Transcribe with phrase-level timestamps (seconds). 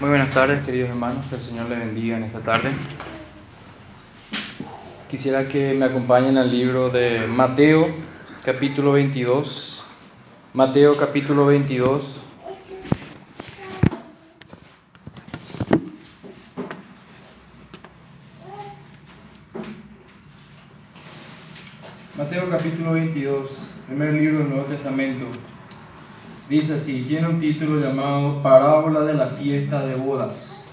[0.00, 1.26] Muy buenas tardes, queridos hermanos.
[1.28, 2.70] Que el Señor les bendiga en esta tarde.
[5.10, 7.88] Quisiera que me acompañen al libro de Mateo,
[8.44, 9.82] capítulo 22.
[10.54, 12.22] Mateo, capítulo 22.
[22.16, 23.50] Mateo capítulo 22,
[23.88, 25.26] primer libro del Nuevo Testamento.
[26.48, 30.70] Dice así, tiene un título llamado Parábola de la fiesta de bodas.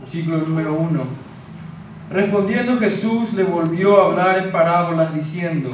[0.00, 1.04] Versículo número 1.
[2.10, 5.70] Respondiendo Jesús le volvió a hablar en parábolas diciendo,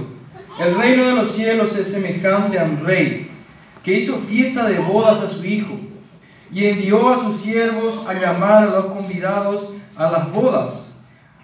[0.60, 3.30] el reino de los cielos es semejante a un rey
[3.82, 5.78] que hizo fiesta de bodas a su hijo
[6.52, 10.98] y envió a sus siervos a llamar a los convidados a las bodas.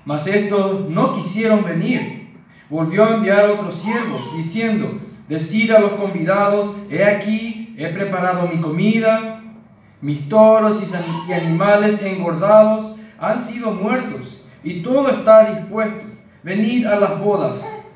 [0.05, 2.22] Mas estos no quisieron venir
[2.69, 8.61] volvió a enviar otros siervos, diciendo, decir a los convidados, he aquí, he preparado mi
[8.61, 9.43] comida,
[10.01, 10.83] mis toros
[11.29, 16.07] y animales engordados han sido muertos, y todo está dispuesto,
[16.43, 17.87] venid a las bodas.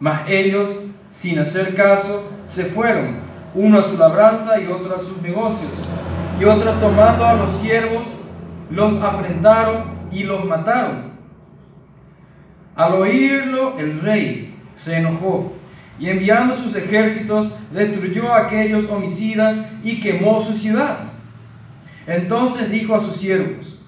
[0.00, 3.16] Mas ellos, sin hacer caso, se fueron,
[3.54, 5.70] uno a su labranza y otro a sus negocios.
[6.40, 8.08] Y otros tomando a los siervos,
[8.70, 11.13] los afrentaron y los mataron.
[12.76, 15.52] Al oírlo, el rey se enojó
[15.98, 20.98] y enviando sus ejércitos destruyó a aquellos homicidas y quemó su ciudad.
[22.06, 23.78] Entonces dijo a sus siervos,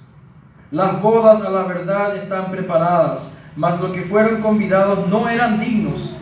[0.71, 6.15] las bodas a la verdad están preparadas, mas los que fueron convidados no eran dignos.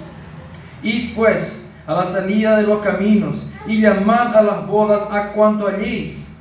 [0.83, 5.67] Y pues a la salida de los caminos y llamad a las bodas a cuanto
[5.67, 6.37] halléis.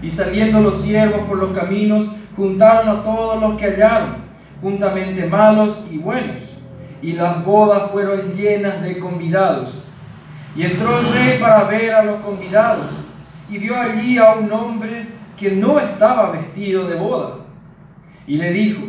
[0.00, 4.31] Y saliendo los siervos por los caminos, juntaron a todos los que hallaron
[4.62, 6.42] juntamente malos y buenos,
[7.02, 9.82] y las bodas fueron llenas de convidados.
[10.54, 12.92] Y entró el rey para ver a los convidados,
[13.50, 15.04] y vio allí a un hombre
[15.36, 17.38] que no estaba vestido de boda.
[18.26, 18.82] Y le dijo,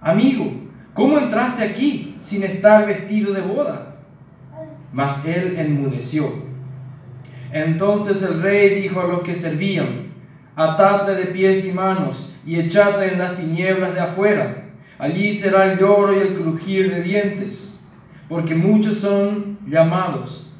[0.00, 0.52] amigo,
[0.94, 3.96] ¿cómo entraste aquí sin estar vestido de boda?
[4.92, 6.32] Mas él enmudeció.
[7.52, 10.12] Entonces el rey dijo a los que servían,
[10.54, 14.67] atadle de pies y manos y echadle en las tinieblas de afuera
[14.98, 17.78] Allí será el lloro y el crujir de dientes,
[18.28, 20.50] porque muchos son llamados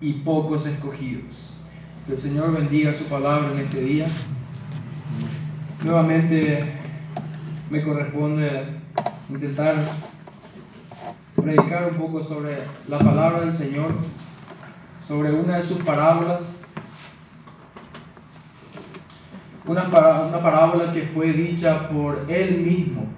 [0.00, 1.50] y pocos escogidos.
[2.06, 4.06] Que el Señor bendiga su palabra en este día.
[5.82, 6.74] Nuevamente
[7.70, 8.48] me corresponde
[9.28, 9.82] intentar
[11.34, 13.96] predicar un poco sobre la palabra del Señor,
[15.06, 16.60] sobre una de sus parábolas.
[19.66, 23.17] Una, parábola que fue dicha por Él mismo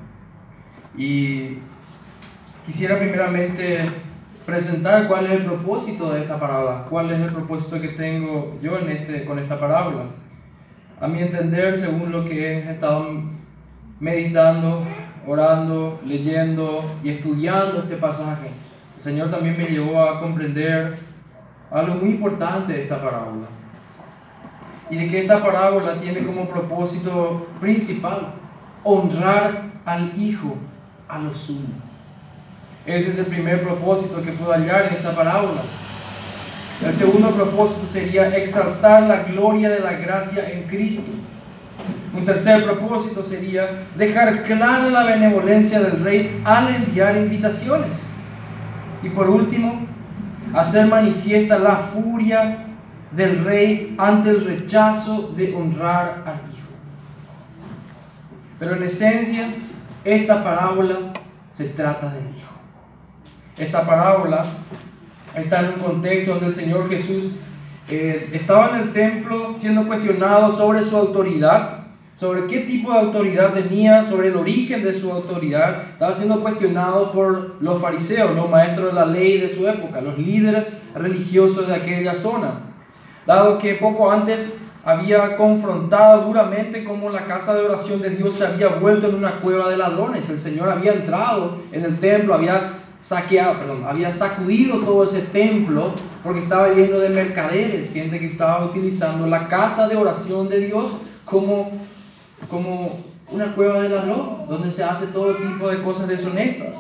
[0.97, 1.59] y
[2.67, 3.89] quisiera primeramente
[4.45, 8.79] presentar cuál es el propósito de esta parábola, cuál es el propósito que tengo yo
[8.79, 10.05] en este, con esta parábola.
[11.01, 13.23] A mi entender, según lo que he estado
[14.01, 14.83] meditando,
[15.27, 18.49] orando, leyendo y estudiando este pasaje,
[18.97, 20.99] el Señor también me llevó a comprender
[21.71, 23.47] algo muy importante de esta parábola.
[24.91, 28.35] Y de que esta parábola tiene como propósito principal
[28.83, 30.57] honrar al Hijo
[31.11, 31.69] a lo sumo.
[32.87, 35.63] Ese es el primer propósito que puedo hallar en esta parábola.
[36.85, 41.03] El segundo propósito sería exaltar la gloria de la gracia en Cristo.
[42.17, 47.99] Un tercer propósito sería dejar clara la benevolencia del rey al enviar invitaciones.
[49.03, 49.87] Y por último,
[50.55, 52.67] hacer manifiesta la furia
[53.13, 56.69] del rey ante el rechazo de honrar al Hijo.
[58.59, 59.49] Pero en esencia,
[60.05, 61.13] esta parábola
[61.53, 62.53] se trata del Hijo.
[63.57, 64.45] Esta parábola
[65.35, 67.33] está en un contexto donde el Señor Jesús
[67.89, 71.81] eh, estaba en el templo siendo cuestionado sobre su autoridad,
[72.17, 75.83] sobre qué tipo de autoridad tenía, sobre el origen de su autoridad.
[75.93, 80.19] Estaba siendo cuestionado por los fariseos, los maestros de la ley de su época, los
[80.19, 82.61] líderes religiosos de aquella zona.
[83.27, 84.55] Dado que poco antes
[84.91, 89.41] había confrontado duramente cómo la casa de oración de Dios se había vuelto en una
[89.41, 90.29] cueva de ladrones.
[90.29, 95.93] El Señor había entrado en el templo, había saqueado, perdón, había sacudido todo ese templo
[96.23, 100.91] porque estaba lleno de mercaderes, gente que estaba utilizando la casa de oración de Dios
[101.25, 101.71] como,
[102.51, 103.01] como
[103.31, 106.77] una cueva de ladrón, donde se hace todo tipo de cosas deshonestas.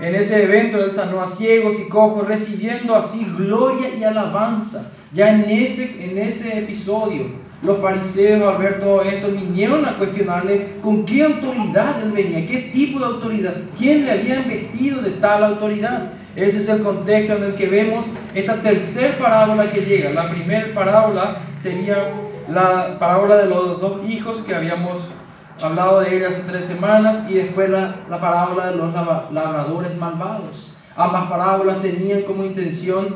[0.00, 5.30] En ese evento él sanó a ciegos y cojos, recibiendo así gloria y alabanza ya
[5.32, 11.06] en ese, en ese episodio Los fariseos al ver todo esto vinieron a cuestionarle con
[11.06, 16.12] qué autoridad él venía, qué tipo de autoridad, quién le había investido de tal autoridad.
[16.36, 18.04] Ese es el contexto en el que vemos
[18.34, 20.10] esta tercera parábola que llega.
[20.10, 21.96] La primera parábola sería
[22.52, 25.02] la parábola de los dos hijos que habíamos
[25.62, 28.92] hablado de ella hace tres semanas y después la, la parábola de los
[29.32, 30.76] labradores malvados.
[30.94, 33.14] Ambas parábolas tenían como intención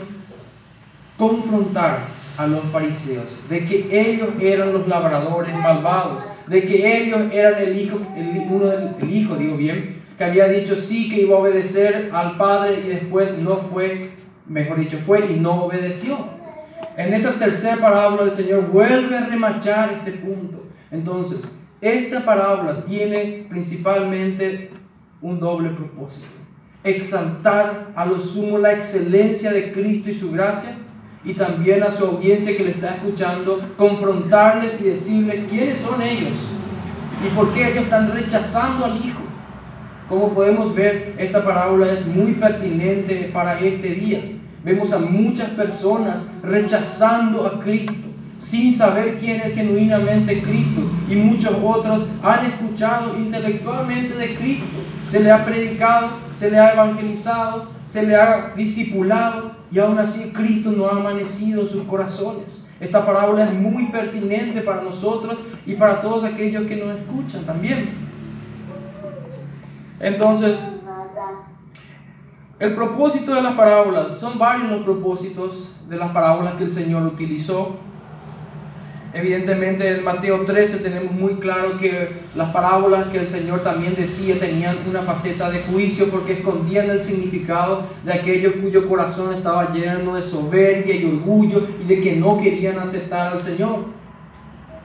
[1.20, 1.98] confrontar
[2.38, 7.78] a los fariseos de que ellos eran los labradores malvados, de que ellos eran el
[7.78, 11.40] hijo, el, uno del, el hijo, digo bien, que había dicho sí que iba a
[11.40, 14.08] obedecer al Padre y después no fue,
[14.46, 16.16] mejor dicho, fue y no obedeció.
[16.96, 20.64] En esta tercera parábola el Señor vuelve a remachar este punto.
[20.90, 24.70] Entonces, esta parábola tiene principalmente
[25.20, 26.26] un doble propósito.
[26.82, 30.74] Exaltar a lo sumo la excelencia de Cristo y su gracia
[31.24, 36.36] y también a su audiencia que le está escuchando, confrontarles y decirles quiénes son ellos
[37.24, 39.20] y por qué ellos están rechazando al Hijo.
[40.08, 44.22] Como podemos ver, esta parábola es muy pertinente para este día.
[44.64, 48.08] Vemos a muchas personas rechazando a Cristo
[48.38, 50.80] sin saber quién es genuinamente Cristo.
[51.08, 54.64] Y muchos otros han escuchado intelectualmente de Cristo.
[55.08, 60.32] Se le ha predicado, se le ha evangelizado, se le ha discipulado y aún así
[60.32, 62.64] Cristo no ha amanecido en sus corazones.
[62.80, 67.90] Esta parábola es muy pertinente para nosotros y para todos aquellos que nos escuchan también.
[70.00, 70.58] Entonces,
[72.58, 77.04] el propósito de las parábolas, son varios los propósitos de las parábolas que el Señor
[77.04, 77.76] utilizó.
[79.12, 84.38] Evidentemente en Mateo 13 tenemos muy claro que las parábolas que el Señor también decía
[84.38, 90.14] tenían una faceta de juicio porque escondían el significado de aquellos cuyo corazón estaba lleno
[90.14, 93.86] de soberbia y orgullo y de que no querían aceptar al Señor.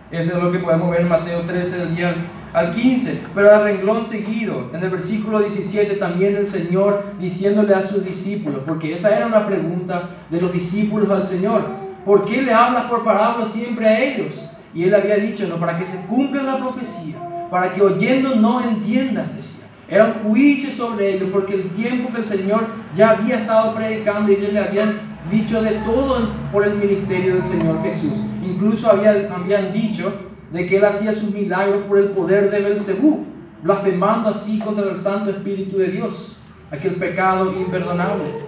[0.10, 2.16] Eso es lo que podemos ver en Mateo 13 del día
[2.52, 7.82] al 15, pero al renglón seguido, en el versículo 17 también el Señor diciéndole a
[7.82, 12.54] sus discípulos, porque esa era una pregunta de los discípulos al Señor, ¿por qué le
[12.54, 14.34] hablas por parábolas siempre a ellos?
[14.74, 17.16] Y él había dicho, no, para que se cumpla la profecía,
[17.50, 19.66] para que oyendo no entiendan, decía.
[19.88, 24.32] Era un juicio sobre ellos, porque el tiempo que el Señor ya había estado predicando
[24.32, 25.00] y ellos le habían
[25.32, 28.20] dicho de todo por el ministerio del Señor Jesús.
[28.44, 30.12] Incluso habían, habían dicho
[30.52, 33.26] de que él hacía sus milagros por el poder de Belcebú,
[33.62, 36.38] blasfemando así contra el Santo Espíritu de Dios,
[36.72, 38.45] aquel pecado imperdonable.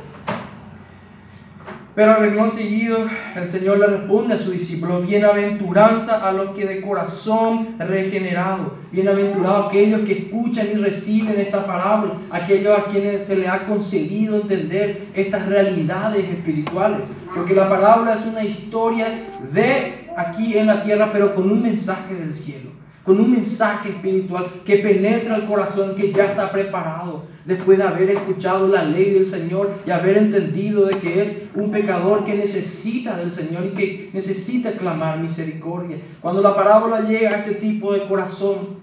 [1.97, 6.67] Pero al renglón seguido, el Señor le responde a sus discípulos, bienaventuranza a los que
[6.67, 13.38] de corazón regenerado, bienaventurados aquellos que escuchan y reciben esta palabra, aquellos a quienes se
[13.38, 19.07] les ha concedido entender estas realidades espirituales, porque la palabra es una historia
[19.51, 22.69] de aquí en la tierra, pero con un mensaje del cielo,
[23.03, 28.09] con un mensaje espiritual que penetra el corazón, que ya está preparado después de haber
[28.09, 33.15] escuchado la ley del Señor y haber entendido de que es un pecador que necesita
[33.15, 35.97] del Señor y que necesita clamar misericordia.
[36.21, 38.77] Cuando la parábola llega a este tipo de corazón,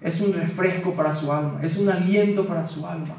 [0.00, 3.14] es un refresco para su alma, es un aliento para su alma.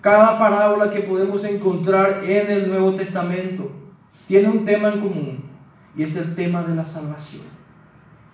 [0.00, 3.70] Cada parábola que podemos encontrar en el Nuevo Testamento
[4.26, 5.44] tiene un tema en común
[5.96, 7.53] y es el tema de la salvación.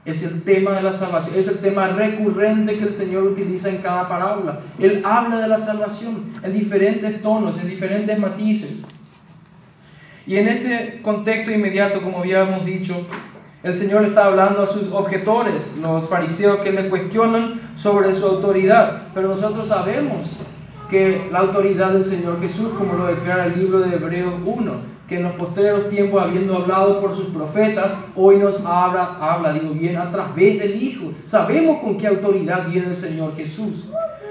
[0.04, 3.78] Es el tema de la salvación, es el tema recurrente que el Señor utiliza en
[3.78, 4.60] cada parábola.
[4.78, 8.82] Él habla de la salvación en diferentes tonos, en diferentes matices.
[10.26, 13.06] Y en este contexto inmediato, como habíamos dicho,
[13.62, 19.08] el Señor está hablando a sus objetores, los fariseos que le cuestionan sobre su autoridad.
[19.14, 20.38] Pero nosotros sabemos
[20.88, 24.72] que la autoridad del Señor Jesús, como lo declara el libro de Hebreos 1,
[25.10, 29.74] que en los posteriores tiempos, habiendo hablado por sus profetas, hoy nos habla, habla, digo
[29.74, 31.12] bien, a través del Hijo.
[31.24, 33.86] Sabemos con qué autoridad viene el Señor Jesús.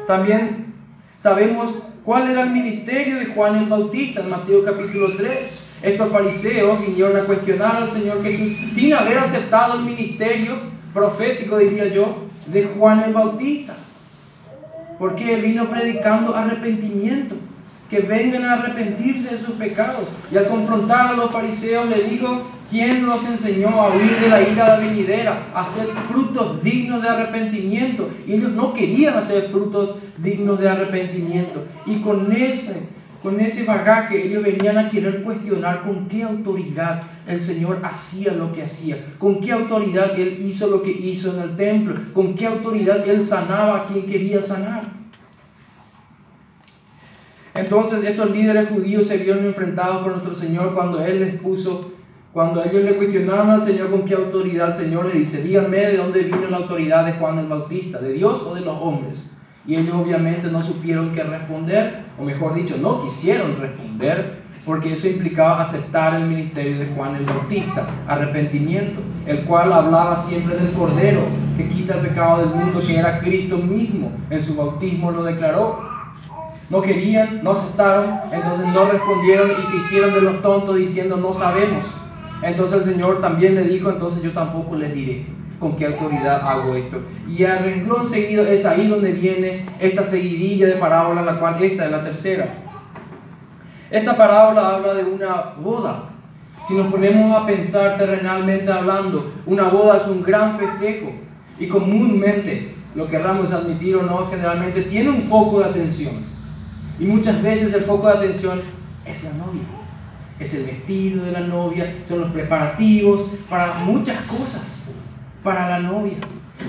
[0.08, 0.74] También
[1.18, 5.66] sabemos cuál era el ministerio de Juan el Bautista en Mateo capítulo 3.
[5.82, 10.56] Estos fariseos vinieron a cuestionar al Señor Jesús sin haber aceptado el ministerio
[10.94, 13.76] profético, diría yo, de Juan el Bautista.
[14.98, 17.36] Porque él vino predicando arrepentimiento
[17.90, 20.10] que vengan a arrepentirse de sus pecados.
[20.32, 24.42] Y al confrontar a los fariseos le dijo, ¿quién los enseñó a huir de la
[24.42, 28.10] ira venidera, a hacer frutos dignos de arrepentimiento?
[28.28, 31.66] Y ellos no querían hacer frutos dignos de arrepentimiento.
[31.88, 32.88] Y con ese,
[33.24, 38.54] con ese bagaje ellos venían a querer cuestionar con qué autoridad el Señor hacía lo
[38.54, 42.46] que hacía, con qué autoridad Él hizo lo que hizo en el templo, con qué
[42.46, 44.99] autoridad Él sanaba a quien quería sanar.
[47.56, 51.94] Entonces estos líderes judíos se vieron enfrentados por nuestro Señor cuando Él les puso
[52.32, 55.98] Cuando ellos le cuestionaron al Señor con qué autoridad, el Señor le dice, díganme de
[55.98, 59.32] dónde vino la autoridad de Juan el Bautista, de Dios o de los hombres.
[59.66, 65.08] Y ellos obviamente no supieron qué responder, o mejor dicho, no quisieron responder, porque eso
[65.08, 71.22] implicaba aceptar el ministerio de Juan el Bautista, arrepentimiento, el cual hablaba siempre del Cordero
[71.58, 74.12] que quita el pecado del mundo, que era Cristo mismo.
[74.30, 75.99] En su bautismo lo declaró.
[76.70, 81.34] No querían, no aceptaron, entonces no respondieron y se hicieron de los tontos diciendo no
[81.34, 81.86] sabemos.
[82.44, 85.26] Entonces el Señor también le dijo, entonces yo tampoco les diré
[85.60, 87.02] con qué autoridad hago esto.
[87.28, 91.86] Y al renglón seguido es ahí donde viene esta seguidilla de parábolas, la cual esta
[91.86, 92.48] es la tercera.
[93.92, 96.10] Esta parábola habla de una boda.
[96.68, 101.12] Si nos ponemos a pensar terrenalmente hablando, una boda es un gran festejo
[101.58, 106.14] y comúnmente, lo querramos admitir o no, generalmente tiene un foco de atención.
[107.00, 108.62] Y muchas veces el foco de atención
[109.06, 109.64] es la novia
[110.40, 114.92] es el vestido de la novia, son los preparativos para muchas cosas
[115.44, 116.18] para la novia.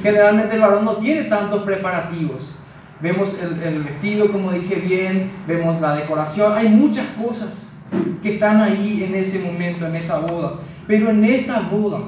[0.03, 2.57] Generalmente el varón no tiene tantos preparativos.
[3.01, 7.77] Vemos el, el, vestido, como dije bien, vemos la decoración, hay muchas cosas
[8.23, 10.59] que están ahí en ese momento, en esa boda.
[10.87, 12.01] Pero en esta boda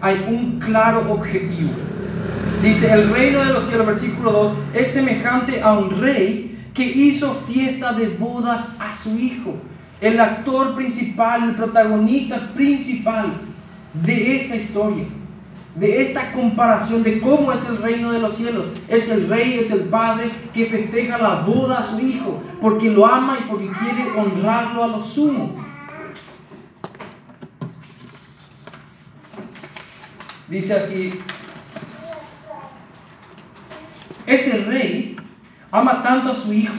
[0.00, 1.70] hay un claro objetivo.
[2.62, 7.34] Dice, el reino de los cielos, versículo 2, es semejante a un rey que hizo
[7.46, 9.54] fiesta de bodas a su hijo
[10.04, 13.32] el actor principal, el protagonista principal
[13.94, 15.04] de esta historia,
[15.76, 18.66] de esta comparación de cómo es el reino de los cielos.
[18.86, 23.06] Es el rey, es el padre que festeja la boda a su hijo, porque lo
[23.06, 25.56] ama y porque quiere honrarlo a lo sumo.
[30.48, 31.14] Dice así,
[34.26, 35.16] este rey
[35.74, 36.72] ama tanto a su hijo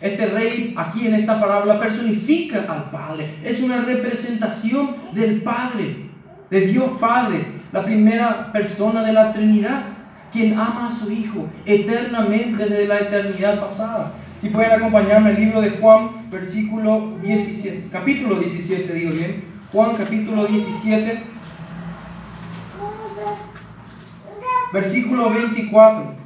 [0.00, 3.34] este rey aquí en esta parábola personifica al Padre.
[3.42, 6.10] Es una representación del Padre,
[6.48, 9.82] de Dios Padre, la primera persona de la Trinidad,
[10.30, 14.12] quien ama a su Hijo eternamente desde la eternidad pasada.
[14.40, 19.44] Si pueden acompañarme el libro de Juan, versículo 17, capítulo 17, digo bien.
[19.72, 21.22] Juan capítulo 17,
[24.72, 26.25] versículo 24.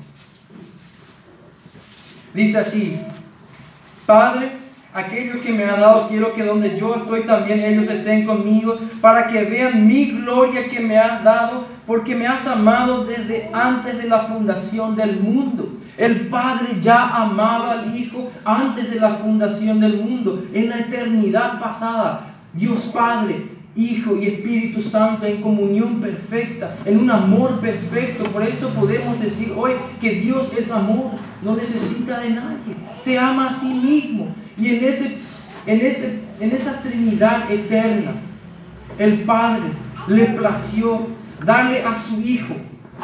[2.33, 3.01] Dice así,
[4.07, 4.53] Padre,
[4.95, 9.29] aquellos que me ha dado, quiero que donde yo estoy también ellos estén conmigo, para
[9.29, 14.09] que vean mi gloria que me has dado, porque me has amado desde antes de
[14.09, 15.77] la fundación del mundo.
[15.97, 21.61] El Padre ya amaba al Hijo antes de la fundación del mundo, en la eternidad
[21.61, 22.27] pasada.
[22.53, 28.25] Dios Padre Hijo y Espíritu Santo en comunión perfecta, en un amor perfecto.
[28.25, 33.49] Por eso podemos decir hoy que Dios es amor, no necesita de nadie, se ama
[33.49, 34.35] a sí mismo.
[34.57, 35.19] Y en, ese,
[35.67, 38.13] en, ese, en esa Trinidad eterna,
[38.99, 39.71] el Padre
[40.09, 41.07] le plació
[41.45, 42.55] darle a su Hijo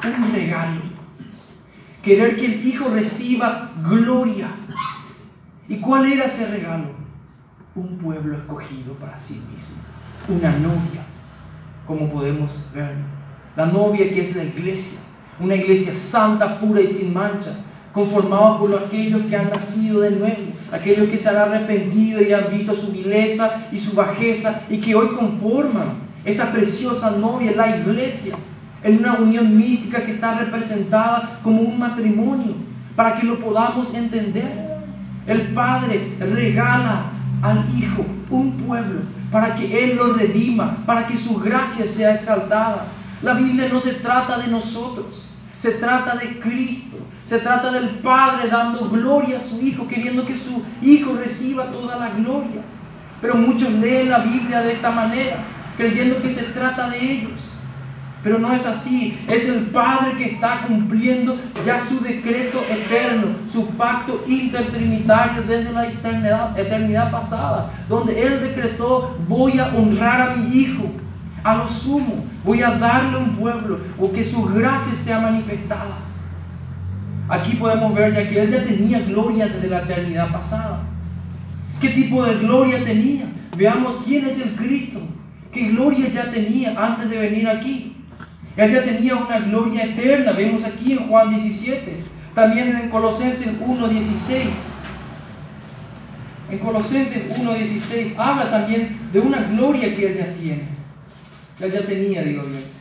[0.04, 0.80] un regalo.
[2.02, 4.48] Querer que el Hijo reciba gloria.
[5.68, 6.94] ¿Y cuál era ese regalo?
[7.74, 9.76] Un pueblo escogido para sí mismo
[10.28, 11.04] una novia,
[11.86, 12.94] como podemos ver.
[13.54, 14.98] La novia que es la iglesia,
[15.40, 17.56] una iglesia santa, pura y sin mancha,
[17.96, 22.50] conformada por aquellos que han nacido de nuevo, aquellos que se han arrepentido y han
[22.50, 28.34] visto su vileza y su bajeza y que hoy conforman esta preciosa novia, la iglesia,
[28.82, 32.52] en una unión mística que está representada como un matrimonio,
[32.94, 34.76] para que lo podamos entender.
[35.26, 39.00] El Padre regala al Hijo un pueblo
[39.32, 42.88] para que Él lo redima, para que su gracia sea exaltada.
[43.22, 48.48] La Biblia no se trata de nosotros, se trata de Cristo, se trata del Padre
[48.48, 52.62] dando gloria a su Hijo, queriendo que su Hijo reciba toda la gloria.
[53.20, 55.38] Pero muchos leen la Biblia de esta manera,
[55.76, 57.40] creyendo que se trata de ellos.
[58.22, 59.18] Pero no es así.
[59.26, 65.88] Es el Padre que está cumpliendo ya su decreto eterno, su pacto intertrinitario desde la
[65.88, 70.92] eternidad, eternidad pasada, donde Él decretó, voy a honrar a mi Hijo,
[71.42, 76.06] a lo sumo, voy a darle un pueblo, o que su gracia sea manifestada.
[77.28, 80.82] Aquí podemos ver ya que Él ya tenía gloria desde la eternidad pasada.
[81.80, 83.26] ¿Qué tipo de gloria tenía?
[83.56, 85.00] Veamos quién es el Cristo.
[85.52, 87.96] ¿Qué gloria ya tenía antes de venir aquí?
[88.56, 90.32] Él ya tenía una gloria eterna.
[90.32, 91.96] Vemos aquí en Juan 17.
[92.34, 94.38] También en Colosenses 1.16.
[96.50, 100.62] En Colosenses 1.16 habla también de una gloria que él ya tiene.
[101.60, 102.75] Él ya tenía, digo bien.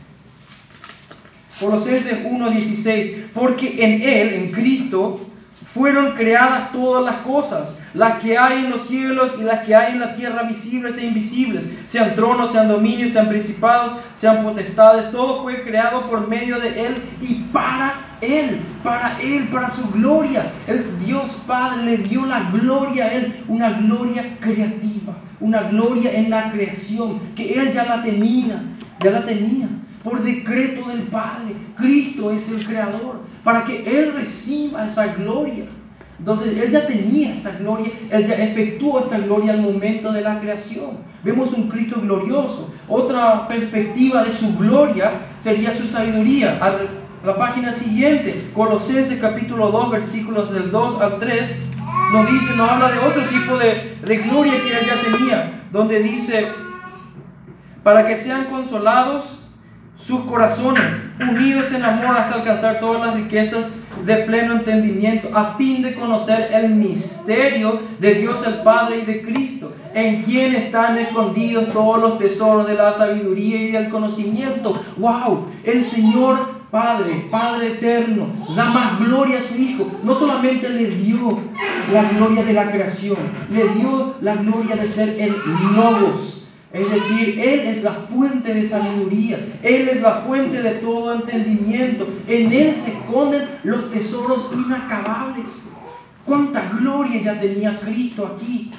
[1.60, 3.28] Colosenses 1.16.
[3.32, 5.20] Porque en él, en Cristo,
[5.76, 9.92] fueron creadas todas las cosas, las que hay en los cielos y las que hay
[9.92, 15.42] en la tierra, visibles e invisibles, sean tronos, sean dominios, sean principados, sean potestades, todo
[15.42, 20.50] fue creado por medio de Él y para Él, para Él, para su gloria.
[20.66, 26.30] El Dios Padre le dio la gloria a Él, una gloria creativa, una gloria en
[26.30, 28.62] la creación, que Él ya la tenía,
[28.98, 29.68] ya la tenía
[30.06, 31.56] por decreto del Padre.
[31.76, 35.64] Cristo es el creador, para que Él reciba esa gloria.
[36.16, 40.38] Entonces, Él ya tenía esta gloria, Él ya efectuó esta gloria al momento de la
[40.38, 40.98] creación.
[41.24, 42.72] Vemos un Cristo glorioso.
[42.88, 46.56] Otra perspectiva de su gloria sería su sabiduría.
[46.60, 51.56] A la página siguiente, Colosenses capítulo 2, versículos del 2 al 3,
[52.12, 55.98] nos dice, nos habla de otro tipo de, de gloria que Él ya tenía, donde
[55.98, 56.46] dice,
[57.82, 59.45] para que sean consolados
[59.96, 60.84] sus corazones,
[61.20, 63.70] unidos en amor hasta alcanzar todas las riquezas
[64.04, 69.22] de pleno entendimiento, a fin de conocer el misterio de Dios el Padre y de
[69.22, 74.78] Cristo, en quien están escondidos todos los tesoros de la sabiduría y del conocimiento.
[74.98, 75.46] ¡Wow!
[75.64, 79.90] El Señor Padre, Padre eterno, da más gloria a su Hijo.
[80.02, 81.38] No solamente le dio
[81.90, 83.16] la gloria de la creación,
[83.50, 85.34] le dio la gloria de ser el
[85.74, 86.45] Logos
[86.76, 92.06] es decir, Él es la fuente de sabiduría, Él es la fuente de todo entendimiento.
[92.28, 95.64] En Él se esconden los tesoros inacabables.
[96.24, 98.70] ¿Cuánta gloria ya tenía Cristo aquí?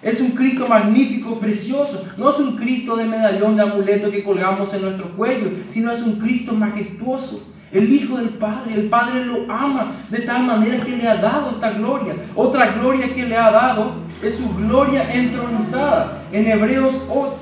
[0.00, 2.04] Es un Cristo magnífico, precioso.
[2.16, 6.00] No es un Cristo de medallón de amuleto que colgamos en nuestro cuello, sino es
[6.02, 7.52] un Cristo majestuoso.
[7.70, 11.52] El Hijo del Padre, el Padre lo ama de tal manera que le ha dado
[11.52, 12.14] esta gloria.
[12.34, 16.22] Otra gloria que le ha dado es su gloria entronizada.
[16.32, 16.94] En Hebreos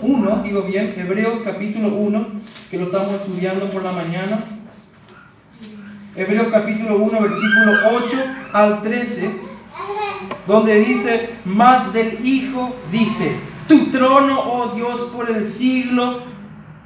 [0.03, 2.27] 1, digo bien, Hebreos capítulo 1,
[2.71, 4.41] que lo estamos estudiando por la mañana.
[6.17, 7.73] Hebreos capítulo 1, versículo
[8.03, 8.17] 8
[8.53, 9.31] al 13,
[10.47, 13.37] donde dice, más del Hijo dice,
[13.69, 16.23] tu trono, oh Dios, por el siglo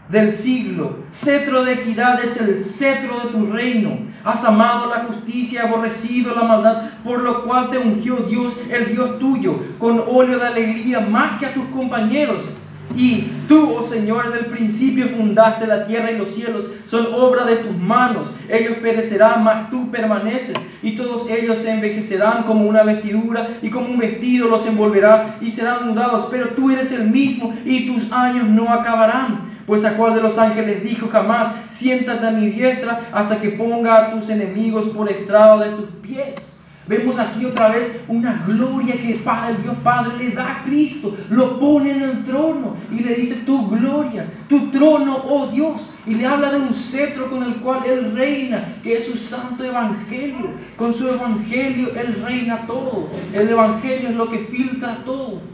[0.08, 0.98] del siglo.
[1.10, 3.98] Cetro de equidad es el cetro de tu reino.
[4.24, 9.18] Has amado la justicia aborrecido la maldad, por lo cual te ungió Dios, el Dios
[9.18, 12.50] tuyo, con óleo de alegría más que a tus compañeros.
[12.96, 17.44] Y tú, oh Señor, en el principio fundaste la tierra y los cielos, son obra
[17.44, 18.36] de tus manos.
[18.48, 20.56] Ellos perecerán, mas tú permaneces.
[20.82, 25.50] Y todos ellos se envejecerán como una vestidura, y como un vestido los envolverás y
[25.50, 26.28] serán mudados.
[26.30, 29.53] Pero tú eres el mismo, y tus años no acabarán.
[29.66, 33.96] Pues a cuál de los ángeles dijo jamás, siéntate a mi diestra hasta que ponga
[33.96, 36.54] a tus enemigos por estrado de tus pies.
[36.86, 41.58] Vemos aquí otra vez una gloria que Padre, Dios Padre le da a Cristo, lo
[41.58, 46.26] pone en el trono y le dice tu gloria, tu trono, oh Dios, y le
[46.26, 50.50] habla de un cetro con el cual Él reina, que es su santo evangelio.
[50.76, 55.53] Con su evangelio Él reina todo, el evangelio es lo que filtra todo.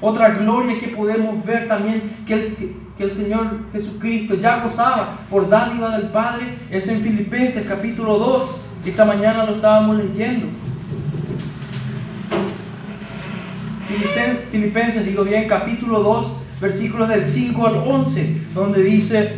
[0.00, 5.48] Otra gloria que podemos ver también que el, que el Señor Jesucristo ya gozaba por
[5.48, 8.56] dádiva del Padre es en Filipenses capítulo 2.
[8.86, 10.46] Esta mañana lo estábamos leyendo.
[14.50, 19.36] Filipenses, digo bien, capítulo 2, versículos del 5 al 11, donde dice,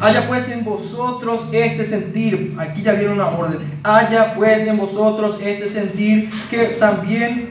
[0.00, 5.38] haya pues en vosotros este sentir, aquí ya viene una orden, haya pues en vosotros
[5.40, 7.50] este sentir que también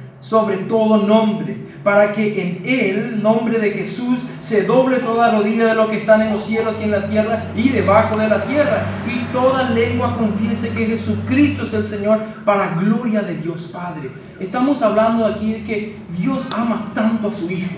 [0.21, 5.75] sobre todo nombre, para que en el nombre de Jesús se doble toda rodilla de
[5.75, 8.83] lo que están en los cielos y en la tierra y debajo de la tierra,
[9.07, 14.11] y toda lengua confiese que Jesucristo es el Señor para gloria de Dios Padre.
[14.39, 17.77] Estamos hablando aquí de que Dios ama tanto a su Hijo,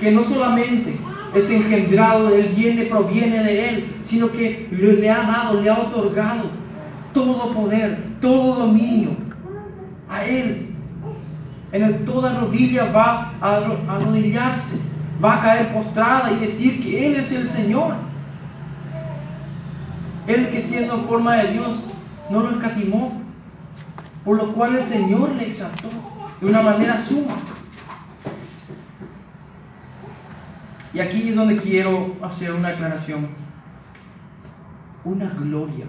[0.00, 0.96] que no solamente
[1.32, 5.78] es engendrado del bien le proviene de Él, sino que le ha dado, le ha
[5.78, 6.50] otorgado
[7.12, 9.10] todo poder, todo dominio
[10.08, 10.67] a Él
[11.72, 13.56] en el toda rodilla va a
[13.88, 14.80] arrodillarse,
[15.22, 17.94] va a caer postrada y decir que Él es el Señor.
[20.26, 21.84] Él que siendo en forma de Dios
[22.30, 23.20] no lo escatimó,
[24.24, 25.88] por lo cual el Señor le exaltó
[26.40, 27.36] de una manera suma.
[30.92, 33.28] Y aquí es donde quiero hacer una aclaración.
[35.04, 35.86] Una gloria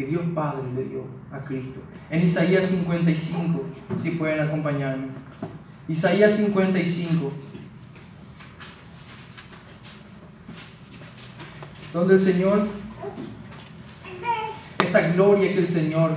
[0.00, 1.80] que Dios Padre le dio a Cristo.
[2.08, 3.62] En Isaías 55,
[3.98, 5.08] si pueden acompañarme.
[5.88, 7.30] Isaías 55.
[11.92, 12.66] Donde el Señor,
[14.78, 16.12] esta gloria que el Señor,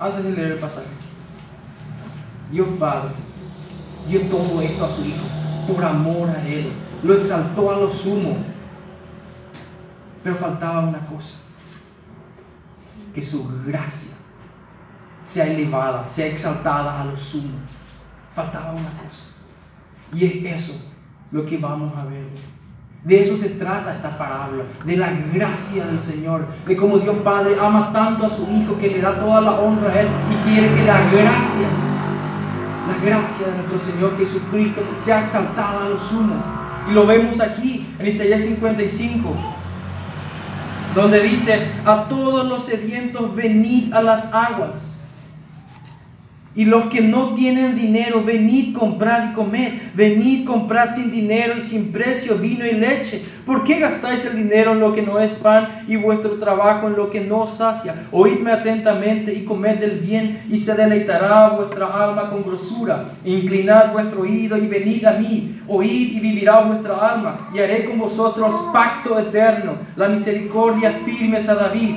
[0.00, 0.88] antes de leer el pasaje,
[2.50, 3.10] Dios Padre
[4.08, 5.26] dio todo esto a su Hijo
[5.68, 6.72] por amor a Él,
[7.04, 8.38] lo exaltó a lo sumo,
[10.22, 11.38] pero faltaba una cosa,
[13.14, 14.18] que su gracia
[15.22, 17.58] sea elevada, sea exaltada a lo sumo.
[18.34, 19.26] Faltaba una cosa.
[20.12, 20.80] Y es eso
[21.30, 22.28] lo que vamos a ver.
[23.04, 27.56] De eso se trata esta parábola, de la gracia del Señor, de cómo Dios Padre
[27.60, 30.74] ama tanto a su Hijo que le da toda la honra a Él y quiere
[30.74, 31.68] que la gracia,
[32.88, 36.42] la gracia de nuestro Señor Jesucristo sea exaltada a lo sumo.
[36.90, 39.28] Y lo vemos aquí en Isaías 55,
[40.98, 44.97] donde dice, a todos los sedientos venid a las aguas.
[46.58, 49.74] Y los que no tienen dinero, venid, comprad y comed.
[49.94, 53.22] Venid, comprad sin dinero y sin precio vino y leche.
[53.46, 56.96] ¿Por qué gastáis el dinero en lo que no es pan y vuestro trabajo en
[56.96, 58.08] lo que no sacia?
[58.10, 63.04] Oídme atentamente y comed del bien y se deleitará vuestra alma con grosura.
[63.24, 65.62] Inclinad vuestro oído y venid a mí.
[65.68, 69.76] Oíd y vivirá vuestra alma y haré con vosotros pacto eterno.
[69.94, 71.94] La misericordia firmes a David.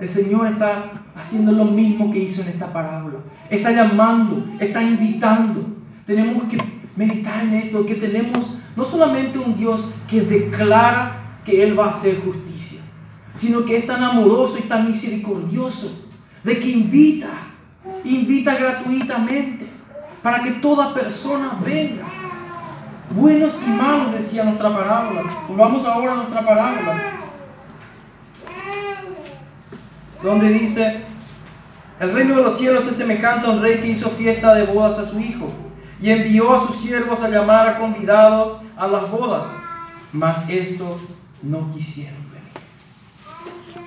[0.00, 3.18] El Señor está haciendo lo mismo que hizo en esta parábola.
[3.48, 5.66] Está llamando, está invitando.
[6.06, 6.58] Tenemos que
[6.96, 11.90] meditar en esto, que tenemos no solamente un Dios que declara que Él va a
[11.90, 12.80] hacer justicia,
[13.34, 16.06] sino que es tan amoroso y tan misericordioso,
[16.42, 17.28] de que invita,
[18.04, 19.68] invita gratuitamente,
[20.22, 22.04] para que toda persona venga.
[23.14, 25.22] Buenos y malos, decía nuestra parábola.
[25.56, 27.23] Vamos ahora a nuestra parábola
[30.24, 31.02] donde dice,
[32.00, 34.98] el reino de los cielos es semejante a un rey que hizo fiesta de bodas
[34.98, 35.52] a su hijo
[36.00, 39.46] y envió a sus siervos a llamar a convidados a las bodas,
[40.14, 41.02] mas estos
[41.42, 43.84] no quisieron venir.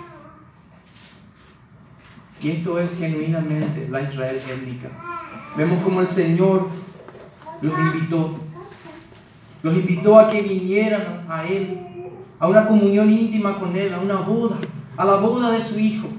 [2.39, 4.89] Y esto es genuinamente la Israel étnica.
[5.57, 6.69] Vemos como el Señor
[7.63, 8.39] los invitó,
[9.63, 11.79] los invitó a que vinieran a Él,
[12.39, 14.57] a una comunión íntima con Él, a una boda,
[14.95, 16.09] a la boda de su Hijo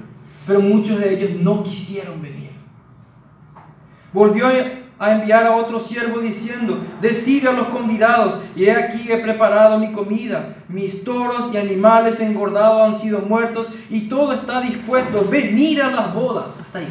[0.49, 2.51] pero muchos de ellos no quisieron venir.
[4.15, 4.47] Volvió
[4.99, 9.79] a enviar a otro siervo diciendo, decid a los convidados, y he aquí he preparado
[9.79, 15.83] mi comida, mis toros y animales engordados han sido muertos, y todo está dispuesto, venir
[15.83, 16.61] a las bodas.
[16.61, 16.89] Hasta ahí.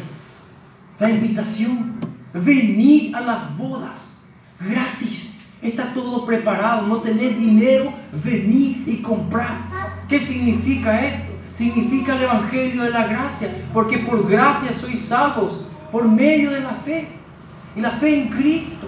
[1.00, 1.96] La invitación,
[2.32, 4.24] venir a las bodas,
[4.60, 5.40] gratis.
[5.60, 7.92] Está todo preparado, no tenés dinero,
[8.24, 10.06] venir y comprar.
[10.08, 11.27] ¿Qué significa esto?
[11.58, 16.70] Significa el Evangelio de la gracia, porque por gracia sois salvos, por medio de la
[16.70, 17.08] fe,
[17.74, 18.86] y la fe en Cristo.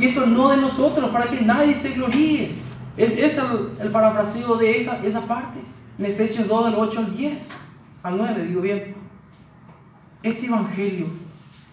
[0.00, 2.56] Y esto no de nosotros, para que nadie se gloríe.
[2.96, 5.60] Es, es el, el, parafraseo de esa, esa parte,
[5.96, 7.50] en Efesios 2, del 8 al 10,
[8.02, 8.94] al 9, digo bien.
[10.24, 11.06] Este Evangelio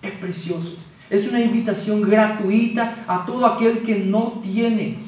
[0.04, 0.78] es precioso.
[1.10, 5.00] Es una invitación gratuita a todo aquel que no tiene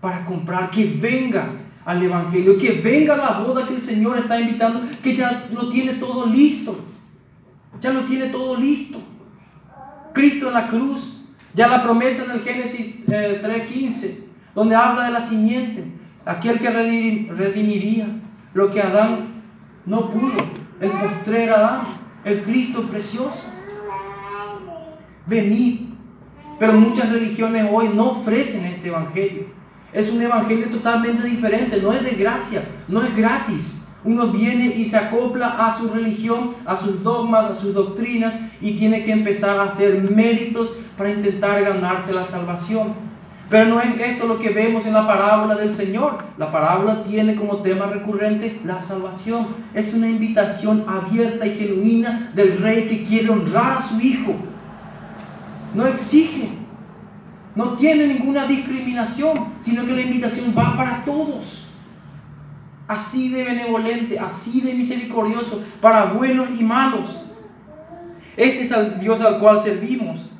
[0.00, 4.82] para comprar, que venga al Evangelio, que venga la boda que el Señor está invitando,
[5.02, 6.78] que ya lo tiene todo listo,
[7.80, 9.00] ya lo tiene todo listo.
[10.12, 15.10] Cristo en la cruz, ya la promesa en el Génesis 3.15, eh, donde habla de
[15.10, 15.84] la simiente,
[16.24, 18.06] aquel que redimiría
[18.52, 19.42] lo que Adán
[19.86, 20.36] no pudo,
[20.80, 21.82] el postrer Adán,
[22.24, 23.44] el Cristo precioso.
[25.26, 25.80] Venid,
[26.58, 29.59] pero muchas religiones hoy no ofrecen este Evangelio.
[29.92, 33.82] Es un evangelio totalmente diferente, no es de gracia, no es gratis.
[34.02, 38.78] Uno viene y se acopla a su religión, a sus dogmas, a sus doctrinas y
[38.78, 43.10] tiene que empezar a hacer méritos para intentar ganarse la salvación.
[43.50, 46.18] Pero no es esto lo que vemos en la parábola del Señor.
[46.38, 49.48] La parábola tiene como tema recurrente la salvación.
[49.74, 54.36] Es una invitación abierta y genuina del rey que quiere honrar a su hijo.
[55.74, 56.48] No exige,
[57.60, 61.66] no tiene ninguna discriminación, sino que la invitación va para todos.
[62.88, 67.20] Así de benevolente, así de misericordioso, para buenos y malos.
[68.34, 70.30] Este es el Dios al cual servimos.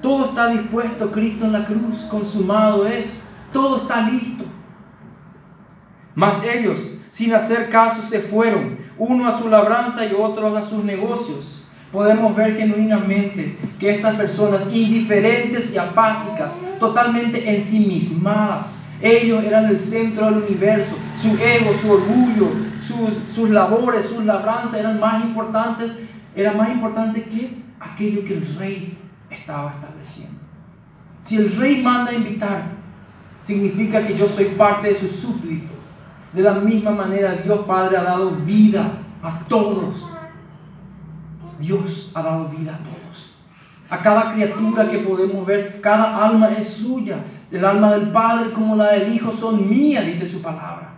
[0.00, 3.26] Todo está dispuesto, Cristo en la cruz, consumado es.
[3.52, 4.44] Todo está listo.
[6.14, 10.84] Mas ellos, sin hacer caso, se fueron, uno a su labranza y otros a sus
[10.84, 11.63] negocios
[11.94, 20.26] podemos ver genuinamente que estas personas indiferentes y apáticas, totalmente ensimismadas, Ellos eran el centro
[20.26, 20.96] del universo.
[21.16, 22.48] Su ego, su orgullo,
[22.80, 25.92] sus, sus labores, sus labranzas eran más importantes,
[26.34, 28.96] eran más importantes que aquello que el rey
[29.28, 30.40] estaba estableciendo.
[31.20, 32.62] Si el rey manda a invitar,
[33.42, 35.72] significa que yo soy parte de su súbdito.
[36.32, 38.90] De la misma manera, Dios Padre ha dado vida
[39.22, 40.13] a todos.
[41.64, 43.34] Dios ha dado vida a todos.
[43.88, 47.16] A cada criatura que podemos ver, cada alma es suya.
[47.50, 50.92] El alma del Padre como la del Hijo son mías, dice su palabra.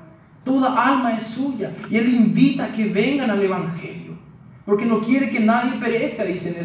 [0.45, 1.73] Toda alma es suya.
[1.91, 4.15] Y Él invita a que vengan al Evangelio.
[4.65, 6.57] Porque no quiere que nadie perezca, dice.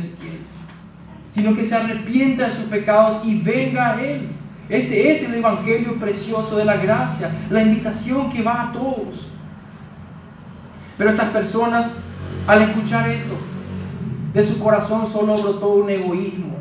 [1.30, 4.30] Sino que se arrepienta de sus pecados y venga a Él.
[4.70, 9.28] Este es el Evangelio precioso de la gracia, la invitación que va a todos.
[10.98, 11.98] Pero estas personas,
[12.48, 13.51] al escuchar esto,
[14.34, 16.56] de su corazón solo brotó un egoísmo,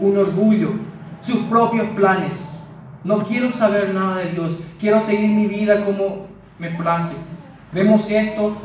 [0.00, 0.72] un orgullo,
[1.20, 2.58] sus propios planes.
[3.02, 6.26] No quiero saber nada de Dios, quiero seguir mi vida como
[6.58, 7.16] me place.
[7.72, 8.56] Vemos esto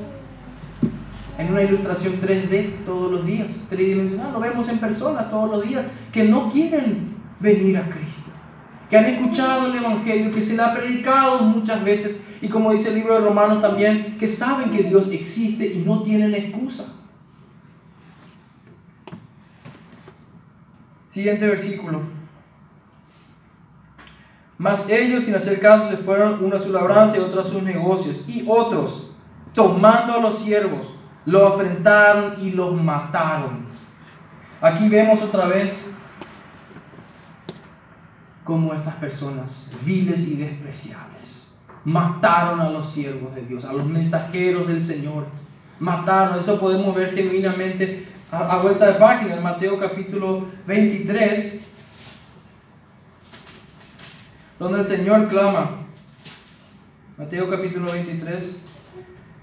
[1.38, 5.86] en una ilustración 3D todos los días, tridimensional, lo vemos en persona todos los días,
[6.12, 8.19] que no quieren venir a Cristo
[8.89, 12.89] que han escuchado el Evangelio, que se le ha predicado muchas veces y como dice
[12.89, 16.95] el libro de Romanos también, que saben que Dios existe y no tienen excusa.
[21.10, 22.02] Siguiente versículo.
[24.58, 27.63] Mas ellos, sin hacer caso, se fueron uno a su labranza y otro a sus
[27.63, 28.24] negocios.
[28.28, 29.12] Y otros,
[29.54, 30.95] tomando a los siervos,
[31.26, 33.67] los afrentaron y los mataron.
[34.62, 35.88] Aquí vemos otra vez
[38.43, 41.10] como estas personas viles y despreciables
[41.84, 45.28] mataron a los siervos de Dios, a los mensajeros del Señor.
[45.80, 51.62] Mataron, eso podemos ver genuinamente a, vuelta de página en Mateo capítulo 23,
[54.60, 55.78] donde el Señor clama.
[57.18, 58.60] Mateo capítulo 23.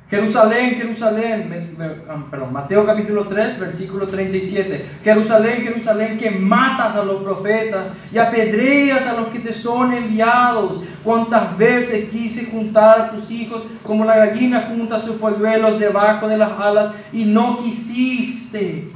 [0.08, 1.76] Jerusalén, Jerusalén,
[2.08, 4.86] ah, perdón, Mateo capítulo 3, versículo 37.
[5.02, 10.80] Jerusalén, Jerusalén, que matas a los profetas y apedreas a los que te son enviados.
[11.02, 16.38] Cuántas veces quise juntar a tus hijos como la gallina junta sus polluelos debajo de
[16.38, 18.88] las alas y no quisiste.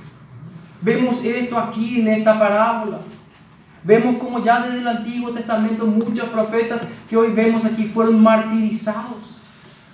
[0.80, 3.00] Vemos esto aquí en esta parábola.
[3.82, 9.39] Vemos como ya desde el Antiguo Testamento muchos profetas que hoy vemos aquí fueron martirizados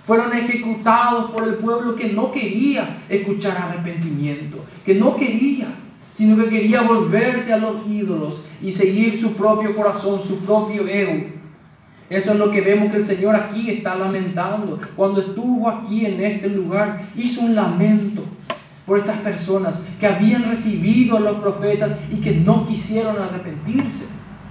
[0.07, 5.67] fueron ejecutados por el pueblo que no quería escuchar arrepentimiento, que no quería,
[6.13, 11.25] sino que quería volverse a los ídolos y seguir su propio corazón, su propio ego.
[12.09, 14.79] Eso es lo que vemos que el Señor aquí está lamentando.
[14.95, 18.23] Cuando estuvo aquí en este lugar, hizo un lamento
[18.85, 24.05] por estas personas que habían recibido a los profetas y que no quisieron arrepentirse.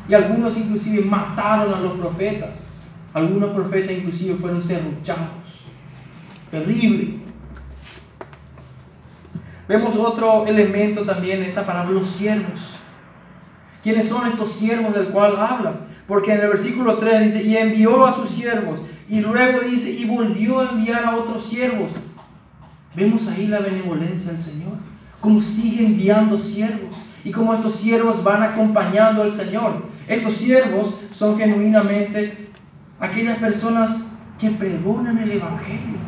[0.06, 2.66] Y algunos inclusive mataron a los profetas.
[3.14, 5.45] Algunos profetas inclusive fueron serruchados
[6.56, 7.14] terrible.
[9.68, 12.76] Vemos otro elemento también en esta palabra, los siervos.
[13.82, 15.74] ¿Quiénes son estos siervos del cual habla?
[16.06, 20.04] Porque en el versículo 3 dice, y envió a sus siervos, y luego dice, y
[20.04, 21.90] volvió a enviar a otros siervos.
[22.94, 24.74] Vemos ahí la benevolencia del Señor,
[25.20, 29.84] como sigue enviando siervos, y como estos siervos van acompañando al Señor.
[30.06, 32.48] Estos siervos son genuinamente
[33.00, 34.06] aquellas personas
[34.38, 36.05] que pregonan el Evangelio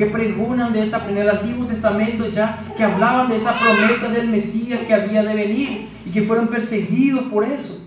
[0.00, 4.30] que pregonan de esa, en el Antiguo Testamento ya, que hablaban de esa promesa del
[4.30, 7.86] Mesías que había de venir y que fueron perseguidos por eso.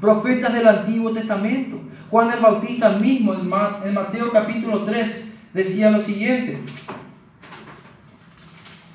[0.00, 1.80] Profetas del Antiguo Testamento.
[2.10, 3.48] Juan el Bautista mismo en
[3.92, 6.60] Mateo capítulo 3 decía lo siguiente.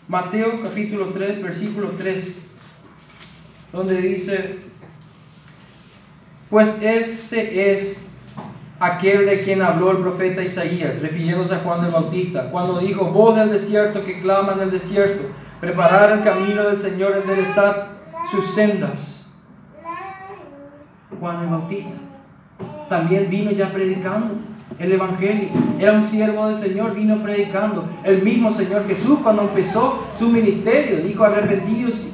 [0.08, 2.34] Mateo capítulo 3, versículo 3,
[3.74, 4.60] donde dice,
[6.50, 8.08] pues este es
[8.86, 13.36] aquel de quien habló el profeta Isaías, refiriéndose a Juan el Bautista, cuando dijo, voz
[13.36, 15.24] del desierto que clama en el desierto,
[15.60, 17.90] preparar el camino del Señor, enderezar
[18.30, 19.28] sus sendas.
[21.20, 21.92] Juan el Bautista
[22.90, 24.36] también vino ya predicando
[24.80, 25.50] el Evangelio.
[25.80, 27.88] Era un siervo del Señor, vino predicando.
[28.04, 32.08] El mismo Señor Jesús cuando empezó su ministerio dijo arrepentidos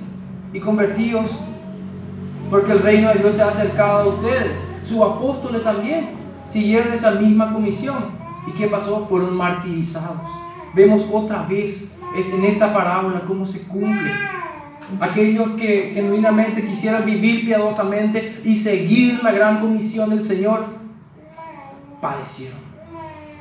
[0.53, 1.31] y convertidos
[2.49, 4.65] porque el reino de Dios se ha acercado a ustedes.
[4.83, 6.09] Sus apóstoles también
[6.49, 7.97] siguieron esa misma comisión.
[8.47, 9.05] ¿Y qué pasó?
[9.07, 10.17] Fueron martirizados.
[10.73, 14.11] Vemos otra vez en esta parábola cómo se cumple.
[14.99, 20.65] Aquellos que genuinamente quisieran vivir piadosamente y seguir la gran comisión del Señor,
[22.01, 22.57] padecieron.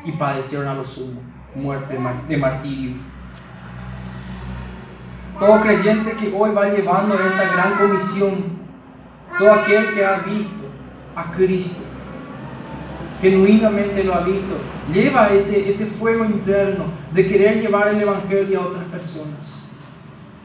[0.05, 1.21] Y padecieron a lo sumo,
[1.55, 2.97] muerte de martirio.
[5.39, 8.59] Todo creyente que hoy va llevando esa gran comisión,
[9.39, 10.67] todo aquel que ha visto
[11.15, 11.81] a Cristo,
[13.21, 14.57] genuinamente lo ha visto,
[14.93, 19.65] lleva ese, ese fuego interno de querer llevar el Evangelio a otras personas.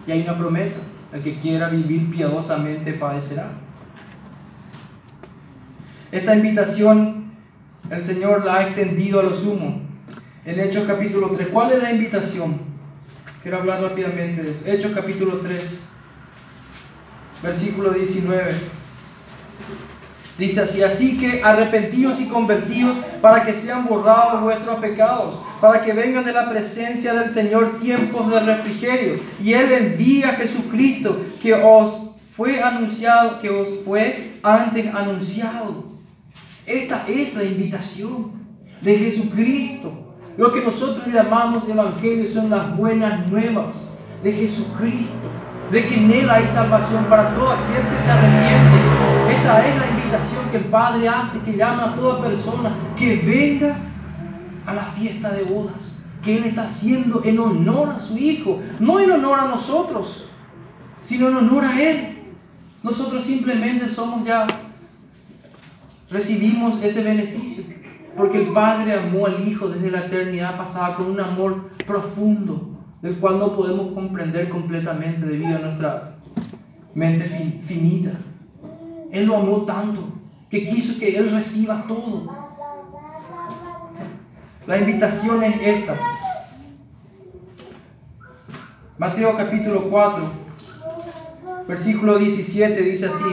[0.08, 0.80] Y hay una promesa,
[1.12, 3.52] el que quiera vivir piadosamente padecerá.
[6.12, 7.24] Esta invitación
[7.90, 9.82] el Señor la ha extendido a lo sumo.
[10.46, 12.60] En Hechos capítulo 3, ¿cuál es la invitación?
[13.42, 14.66] Quiero hablar rápidamente de eso.
[14.66, 15.86] Hechos capítulo 3,
[17.44, 18.52] versículo 19.
[20.38, 25.94] Dice así, así que arrepentidos y convertidos para que sean borrados vuestros pecados, para que
[25.94, 29.20] vengan de la presencia del Señor tiempos de refrigerio.
[29.44, 35.84] Y Él envía a Jesucristo que os fue anunciado, que os fue antes anunciado.
[36.66, 38.32] Esta es la invitación
[38.82, 40.16] de Jesucristo.
[40.36, 45.30] Lo que nosotros llamamos Evangelio son las buenas nuevas de Jesucristo
[45.72, 49.13] de que en Él hay salvación para todo aquel que se arrepiente.
[49.36, 53.76] Esta es la invitación que el Padre hace, que llama a toda persona que venga
[54.64, 59.00] a la fiesta de bodas, que Él está haciendo en honor a su Hijo, no
[59.00, 60.28] en honor a nosotros,
[61.02, 62.20] sino en honor a Él.
[62.84, 64.46] Nosotros simplemente somos ya,
[66.12, 67.64] recibimos ese beneficio,
[68.16, 72.70] porque el Padre amó al Hijo desde la eternidad pasada con un amor profundo
[73.02, 76.18] del cual no podemos comprender completamente debido a nuestra
[76.94, 78.12] mente finita.
[79.14, 80.02] Él lo amó tanto
[80.50, 82.28] que quiso que Él reciba todo.
[84.66, 85.96] La invitación es esta.
[88.98, 90.32] Mateo capítulo 4,
[91.68, 93.24] versículo 17 dice así.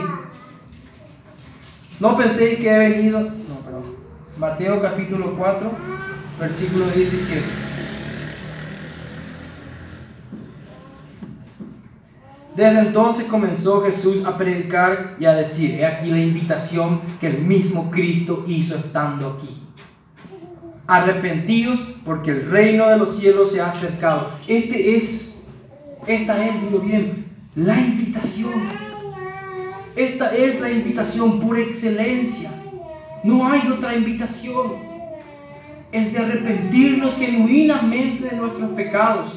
[1.99, 3.19] No penséis que he venido.
[3.21, 3.83] No, perdón.
[4.37, 5.71] Mateo capítulo 4,
[6.39, 7.70] versículo 17.
[12.61, 17.39] Desde entonces comenzó Jesús a predicar y a decir, he aquí la invitación que el
[17.39, 19.49] mismo Cristo hizo estando aquí.
[20.85, 24.33] Arrepentidos porque el reino de los cielos se ha acercado.
[24.45, 25.41] Este es,
[26.05, 28.53] esta es, digo bien, la invitación.
[29.95, 32.51] Esta es la invitación por excelencia.
[33.23, 34.73] No hay otra invitación.
[35.91, 39.29] Es de arrepentirnos genuinamente de nuestros pecados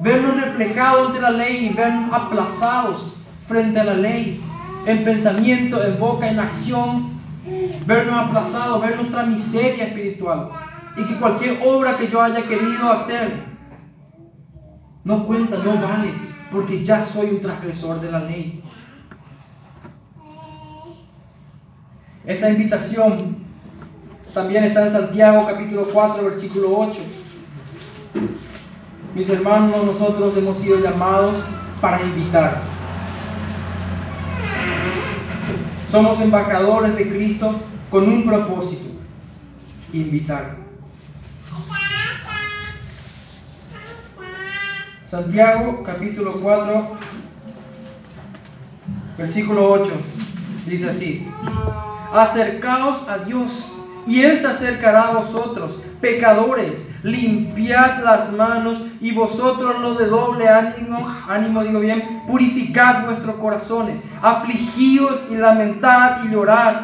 [0.00, 3.12] vernos reflejados ante la ley y vernos aplazados
[3.46, 4.42] frente a la ley,
[4.86, 7.10] en pensamiento, en boca, en acción,
[7.86, 10.50] vernos aplazados, ver nuestra miseria espiritual
[10.96, 13.30] y que cualquier obra que yo haya querido hacer
[15.04, 16.12] no cuenta, no vale,
[16.50, 18.62] porque ya soy un transgresor de la ley.
[22.24, 23.36] Esta invitación
[24.34, 26.98] también está en Santiago capítulo 4, versículo 8.
[29.16, 31.42] Mis hermanos, nosotros hemos sido llamados
[31.80, 32.60] para invitar.
[35.90, 37.58] Somos embajadores de Cristo
[37.90, 38.90] con un propósito,
[39.90, 40.58] invitar.
[45.02, 46.88] Santiago capítulo 4,
[49.16, 49.92] versículo 8,
[50.66, 51.26] dice así,
[52.12, 53.75] acercaos a Dios
[54.06, 60.48] y Él se acercará a vosotros, pecadores, limpiad las manos y vosotros los de doble
[60.48, 66.82] ánimo, ánimo digo bien, purificad vuestros corazones, afligíos y lamentad y llorad.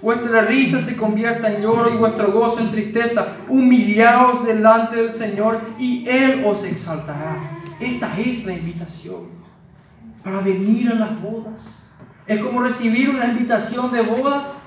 [0.00, 3.26] Vuestra risa se convierta en lloro y vuestro gozo en tristeza.
[3.48, 7.36] Humillaos delante del Señor y Él os exaltará.
[7.80, 9.26] Esta es la invitación
[10.22, 11.88] para venir a las bodas.
[12.26, 14.65] Es como recibir una invitación de bodas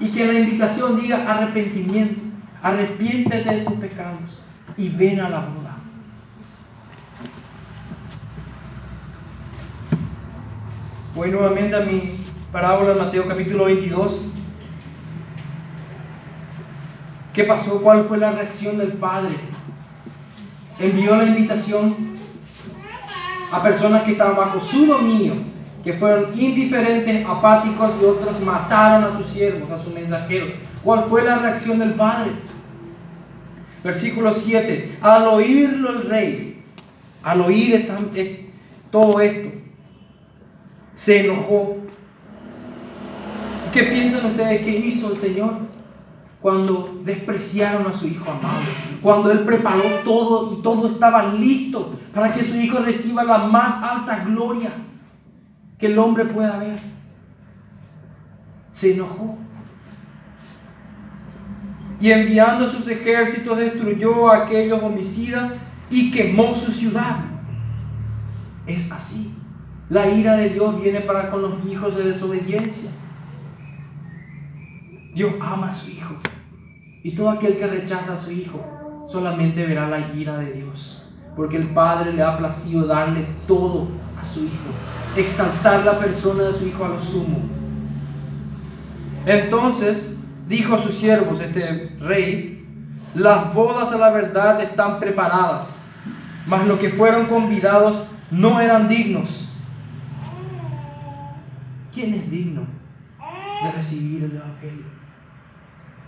[0.00, 2.22] y que la invitación diga arrepentimiento,
[2.62, 4.40] arrepiéntete de tus pecados
[4.76, 5.76] y ven a la boda.
[11.14, 12.18] Voy nuevamente a mi
[12.50, 14.22] parábola de Mateo capítulo 22.
[17.34, 17.82] ¿Qué pasó?
[17.82, 19.34] ¿Cuál fue la reacción del Padre?
[20.78, 21.94] Envió la invitación
[23.52, 25.34] a personas que estaban bajo su dominio
[25.82, 30.46] que fueron indiferentes, apáticos y otros mataron a sus siervos, a su mensajero.
[30.84, 32.32] ¿Cuál fue la reacción del Padre?
[33.82, 34.98] Versículo 7.
[35.00, 36.64] Al oírlo el rey,
[37.22, 37.90] al oír
[38.90, 39.50] todo esto,
[40.92, 41.78] se enojó.
[43.72, 45.70] ¿Qué piensan ustedes que hizo el Señor?
[46.42, 48.60] Cuando despreciaron a su hijo amado,
[49.02, 53.82] cuando Él preparó todo y todo estaba listo para que su hijo reciba la más
[53.82, 54.70] alta gloria
[55.80, 56.78] que el hombre pueda ver.
[58.70, 59.38] Se enojó.
[62.00, 65.56] Y enviando sus ejércitos destruyó a aquellos homicidas
[65.90, 67.16] y quemó su ciudad.
[68.66, 69.34] Es así.
[69.88, 72.90] La ira de Dios viene para con los hijos de desobediencia.
[75.14, 76.14] Dios ama a su hijo.
[77.02, 81.06] Y todo aquel que rechaza a su Hijo solamente verá la ira de Dios.
[81.34, 83.88] Porque el Padre le ha placido darle todo
[84.20, 84.89] a su Hijo.
[85.16, 87.40] Exaltar la persona de su Hijo a lo sumo.
[89.26, 90.16] Entonces
[90.48, 92.66] dijo a sus siervos, este rey,
[93.14, 95.84] las bodas a la verdad están preparadas,
[96.46, 99.52] mas los que fueron convidados no eran dignos.
[101.92, 102.62] ¿Quién es digno
[103.64, 104.84] de recibir el Evangelio?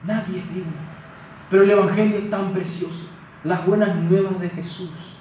[0.04, 0.72] Nadie es digno.
[1.50, 3.06] Pero el Evangelio es tan precioso.
[3.44, 5.16] Las buenas nuevas de Jesús,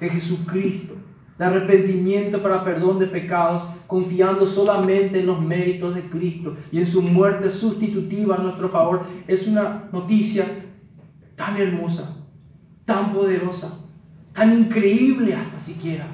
[0.00, 0.94] de Jesucristo,
[1.40, 6.84] de arrepentimiento para perdón de pecados, confiando solamente en los méritos de Cristo y en
[6.84, 10.44] su muerte sustitutiva a nuestro favor, es una noticia
[11.36, 12.14] tan hermosa,
[12.84, 13.72] tan poderosa,
[14.34, 16.08] tan increíble hasta siquiera,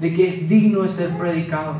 [0.00, 1.74] de que es digno de ser predicado.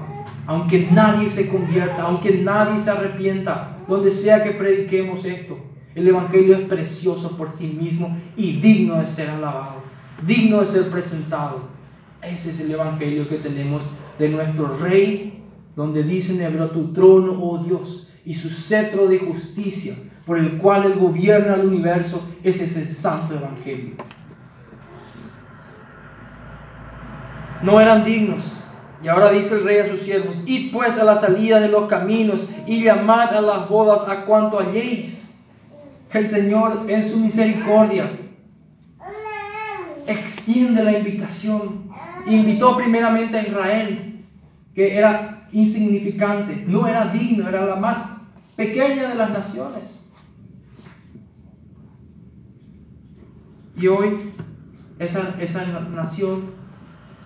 [0.47, 5.57] Aunque nadie se convierta, aunque nadie se arrepienta, donde sea que prediquemos esto,
[5.95, 9.77] el Evangelio es precioso por sí mismo y digno de ser alabado,
[10.27, 11.73] digno de ser presentado.
[12.23, 13.83] Ese es el Evangelio que tenemos
[14.19, 15.43] de nuestro Rey,
[15.75, 19.95] donde dice en hebreo tu trono, oh Dios, y su cetro de justicia,
[20.25, 23.97] por el cual Él gobierna el universo, ese es el santo Evangelio.
[27.63, 28.65] No eran dignos.
[29.03, 31.89] Y ahora dice el rey a sus siervos, id pues a la salida de los
[31.89, 35.41] caminos y llamad a las bodas a cuanto halléis.
[36.13, 38.13] El Señor en su misericordia
[40.07, 41.92] extiende la invitación.
[42.27, 44.25] Invitó primeramente a Israel,
[44.75, 47.99] que era insignificante, no era digno, era la más
[48.57, 50.05] pequeña de las naciones.
[53.77, 54.33] Y hoy
[54.99, 56.53] esa, esa nación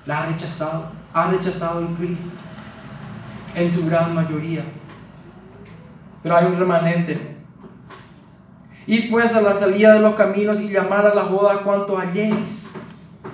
[0.06, 2.24] la ha rechazado, ha rechazado el Cristo
[3.54, 4.64] en su gran mayoría.
[6.22, 7.36] Pero hay un remanente.
[8.86, 12.70] Y pues a la salida de los caminos y llamar a las bodas cuanto halléis.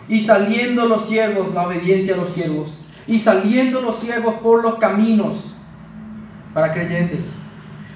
[0.09, 2.81] Y saliendo los siervos, la obediencia a los siervos.
[3.07, 5.53] Y saliendo los siervos por los caminos,
[6.55, 7.33] para creyentes,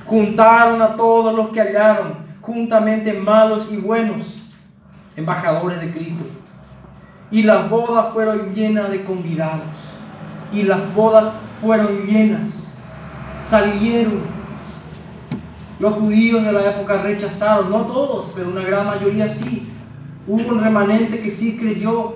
[0.05, 4.41] juntaron a todos los que hallaron, juntamente malos y buenos,
[5.17, 6.25] embajadores de Cristo.
[7.31, 9.91] Y las bodas fueron llenas de convidados.
[10.53, 12.79] Y las bodas fueron llenas.
[13.43, 14.21] Salieron.
[15.79, 19.71] Los judíos de la época rechazaron, no todos, pero una gran mayoría sí.
[20.27, 22.15] Hubo un remanente que sí creyó.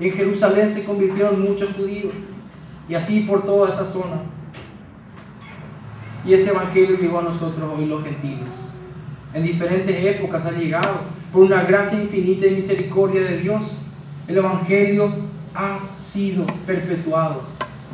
[0.00, 2.12] En Jerusalén se convirtieron muchos judíos.
[2.88, 4.22] Y así por toda esa zona.
[6.26, 8.70] Y ese evangelio llegó a nosotros hoy los gentiles.
[9.34, 11.00] En diferentes épocas ha llegado
[11.32, 13.78] por una gracia infinita y misericordia de Dios.
[14.28, 15.12] El Evangelio
[15.54, 17.42] ha sido perpetuado,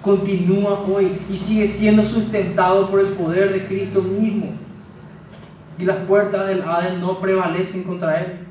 [0.03, 4.53] continúa hoy y sigue siendo sustentado por el poder de Cristo mismo.
[5.79, 8.50] Y las puertas del Hades no prevalecen contra él.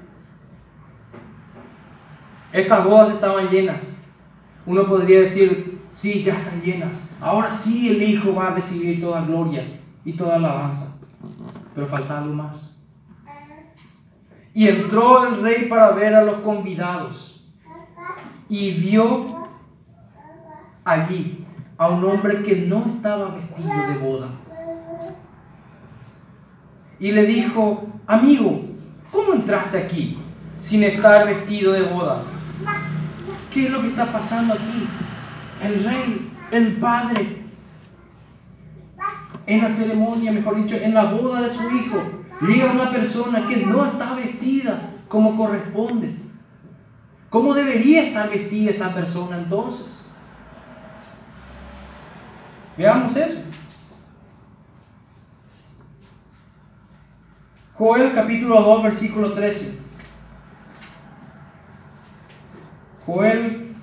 [2.52, 4.04] Estas bodas estaban llenas.
[4.66, 7.16] Uno podría decir, sí, ya están llenas.
[7.22, 10.98] Ahora sí el Hijo va a recibir toda gloria y toda alabanza.
[11.76, 12.84] Pero falta algo más.
[14.54, 17.48] Y entró el rey para ver a los convidados.
[18.50, 19.48] Y vio
[20.84, 21.46] allí
[21.78, 24.28] a un hombre que no estaba vestido de boda.
[27.00, 28.66] Y le dijo, amigo,
[29.12, 30.18] ¿cómo entraste aquí
[30.60, 32.24] sin estar vestido de boda?
[33.52, 34.88] ¿Qué es lo que está pasando aquí?
[35.62, 37.38] El rey, el padre,
[39.46, 41.98] en la ceremonia, mejor dicho, en la boda de su hijo,
[42.42, 46.16] llega una persona que no está vestida como corresponde.
[47.30, 50.08] ¿Cómo debería estar vestida esta persona entonces?
[52.78, 53.42] Veamos eso.
[57.74, 59.89] Joel capítulo 2, versículo 13.
[63.10, 63.74] Joel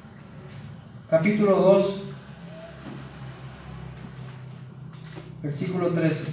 [1.11, 2.03] capítulo 2,
[5.43, 6.33] versículo 13.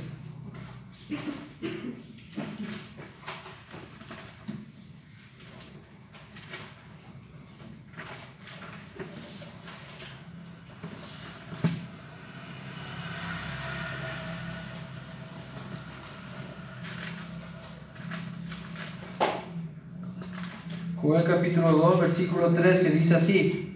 [21.03, 23.73] Joel capítulo 2, versículo 13 dice así,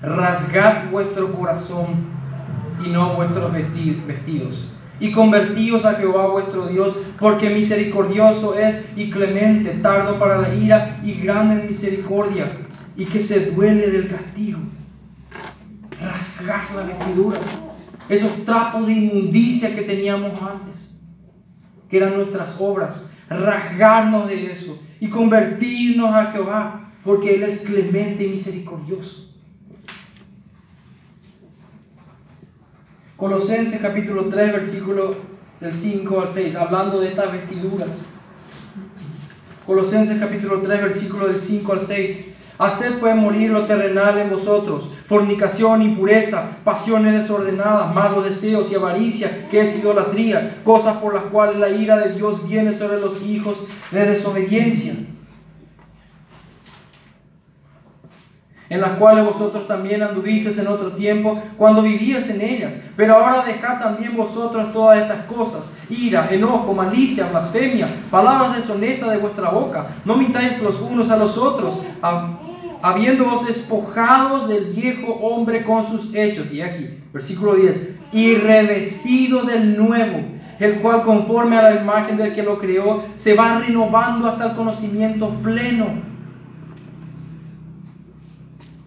[0.00, 2.06] rasgad vuestro corazón
[2.86, 4.68] y no vuestros vestidos,
[5.00, 11.00] y convertíos a Jehová vuestro Dios, porque misericordioso es y clemente, tardo para la ira
[11.02, 12.56] y grande misericordia,
[12.96, 14.60] y que se duele del castigo.
[16.00, 17.40] Rasgar la vestidura,
[18.08, 20.94] esos trapos de inmundicia que teníamos antes.
[21.88, 28.24] que eran nuestras obras, rasgarnos de eso y convertirnos a Jehová, porque Él es clemente
[28.24, 29.28] y misericordioso.
[33.16, 35.16] Colosenses capítulo 3, versículo
[35.60, 38.02] del 5 al 6, hablando de estas vestiduras.
[39.66, 42.37] Colosenses capítulo 3, versículo del 5 al 6.
[42.58, 49.48] Hacer pues morir lo terrenal en vosotros, fornicación, impureza, pasiones desordenadas, malos deseos y avaricia,
[49.48, 53.66] que es idolatría, cosas por las cuales la ira de Dios viene sobre los hijos
[53.92, 54.94] de desobediencia
[58.70, 62.76] en las cuales vosotros también anduvisteis en otro tiempo cuando vivías en ellas.
[62.96, 69.18] Pero ahora dejad también vosotros todas estas cosas, ira, enojo, malicia, blasfemia, palabras deshonestas de
[69.18, 69.86] vuestra boca.
[70.04, 71.80] No mintáis los unos a los otros,
[72.82, 76.52] habiéndoos despojados del viejo hombre con sus hechos.
[76.52, 80.22] Y aquí, versículo 10, y revestido del nuevo
[80.58, 84.56] el cual conforme a la imagen del que lo creó, se va renovando hasta el
[84.56, 86.08] conocimiento pleno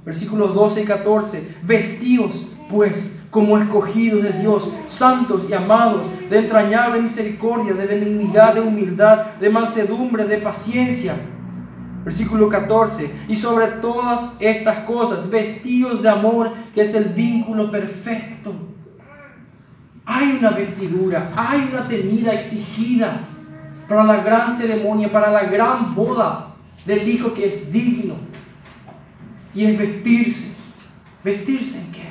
[0.05, 1.47] Versículos 12 y 14.
[1.63, 8.61] Vestíos pues como escogidos de Dios, santos y amados, de entrañable misericordia, de benignidad, de
[8.61, 11.15] humildad, de mansedumbre, de paciencia.
[12.03, 13.11] Versículo 14.
[13.27, 18.53] Y sobre todas estas cosas, vestidos de amor, que es el vínculo perfecto.
[20.05, 23.21] Hay una vestidura, hay una tenida exigida
[23.87, 28.15] para la gran ceremonia, para la gran boda del Hijo que es digno
[29.53, 30.57] y es vestirse.
[31.23, 32.09] ¿Vestirse en qué?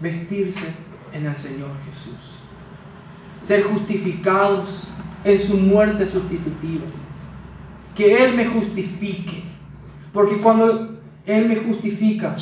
[0.00, 0.66] Vestirse
[1.12, 2.38] en el Señor Jesús.
[3.40, 4.88] Ser justificados
[5.24, 6.84] en su muerte sustitutiva.
[7.98, 9.42] Que Él me justifique.
[10.10, 12.34] Porque cuando Él me justifica,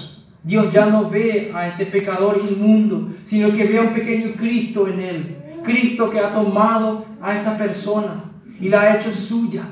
[0.44, 4.86] Dios ya no ve a este pecador inmundo, sino que ve a un pequeño Cristo
[4.86, 5.36] en Él.
[5.64, 8.30] Cristo que ha tomado a esa persona
[8.60, 9.64] y la ha hecho suya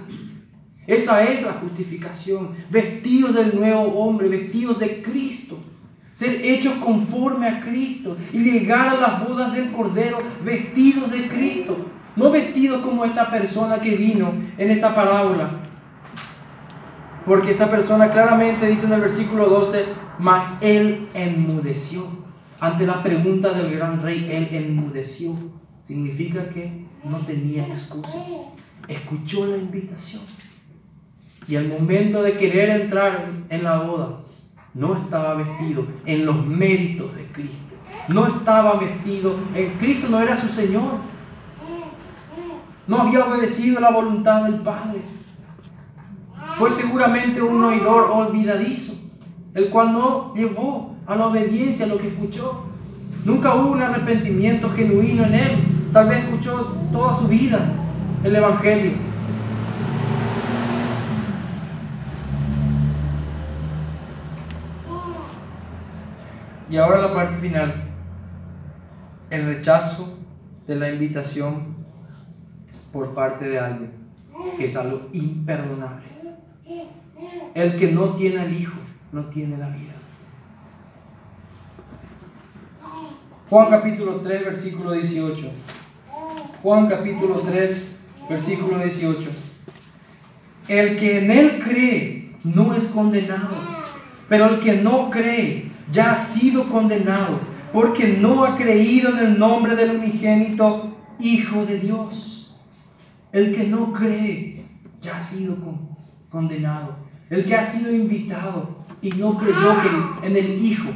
[0.87, 2.51] esa es la justificación.
[2.71, 5.59] Vestidos del nuevo hombre, vestidos de Cristo.
[6.13, 11.87] Ser hechos conforme a Cristo y llegar a las bodas del Cordero vestidos de Cristo.
[12.15, 15.51] No vestidos como esta persona que vino en esta parábola.
[17.25, 19.85] Porque esta persona claramente dice en el versículo 12,
[20.19, 22.07] mas él enmudeció.
[22.61, 25.35] Ante la pregunta del gran rey, él enmudeció.
[25.83, 28.23] Significa que no tenía excusas.
[28.89, 30.23] Escuchó la invitación.
[31.47, 34.21] Y al momento de querer entrar en la boda,
[34.73, 37.57] no estaba vestido en los méritos de Cristo.
[38.09, 40.99] No estaba vestido en Cristo, no era su Señor.
[42.87, 45.01] No había obedecido la voluntad del Padre.
[46.59, 48.95] Fue seguramente un oidor olvidadizo,
[49.55, 52.65] el cual no llevó a la obediencia lo que escuchó.
[53.25, 55.59] Nunca hubo un arrepentimiento genuino en él.
[55.93, 57.61] Tal vez escuchó toda su vida
[58.23, 58.93] el Evangelio,
[66.71, 67.85] Y ahora la parte final,
[69.31, 70.19] el rechazo
[70.67, 71.77] de la invitación
[72.93, 73.93] por parte de alguien,
[74.57, 76.14] que es algo imperdonable.
[77.55, 78.79] El que no tiene al Hijo,
[79.13, 79.93] no tiene la vida.
[83.49, 85.51] Juan capítulo 3, versículo 18.
[86.63, 89.31] Juan capítulo 3, versículo 18.
[90.67, 93.55] El que en Él cree no es condenado,
[94.29, 97.39] pero el que no cree ya ha sido condenado
[97.73, 102.57] porque no ha creído en el nombre del unigénito Hijo de Dios.
[103.31, 104.67] El que no cree
[105.01, 105.57] ya ha sido
[106.29, 107.04] condenado.
[107.31, 109.77] El que ha sido invitado y no creyó
[110.23, 110.91] en el Hijo.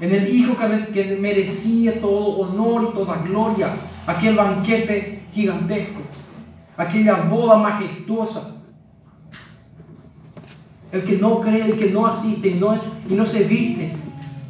[0.00, 0.56] En el Hijo
[0.92, 3.76] que merecía todo honor y toda gloria.
[4.06, 6.00] Aquel banquete gigantesco.
[6.76, 8.58] Aquella boda majestuosa
[10.92, 12.74] el que no cree, el que no asiste y no,
[13.08, 13.92] y no se viste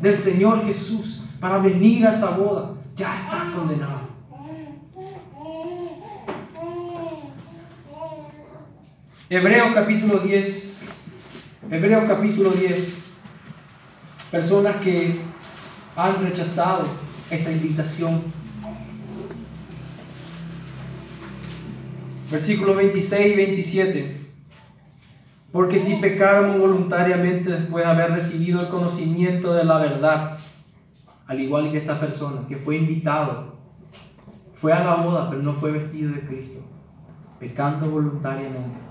[0.00, 4.08] del Señor Jesús para venir a esa boda, ya está condenado.
[9.30, 10.67] Hebreos capítulo 10.
[11.70, 12.98] Hebreos capítulo 10.
[14.30, 15.20] Personas que
[15.96, 16.86] han rechazado
[17.30, 18.22] esta invitación.
[22.30, 24.20] Versículos 26 y 27.
[25.52, 30.38] Porque si pecáramos voluntariamente después de haber recibido el conocimiento de la verdad,
[31.26, 33.58] al igual que esta persona que fue invitado,
[34.54, 36.60] fue a la boda, pero no fue vestido de Cristo,
[37.38, 38.87] pecando voluntariamente.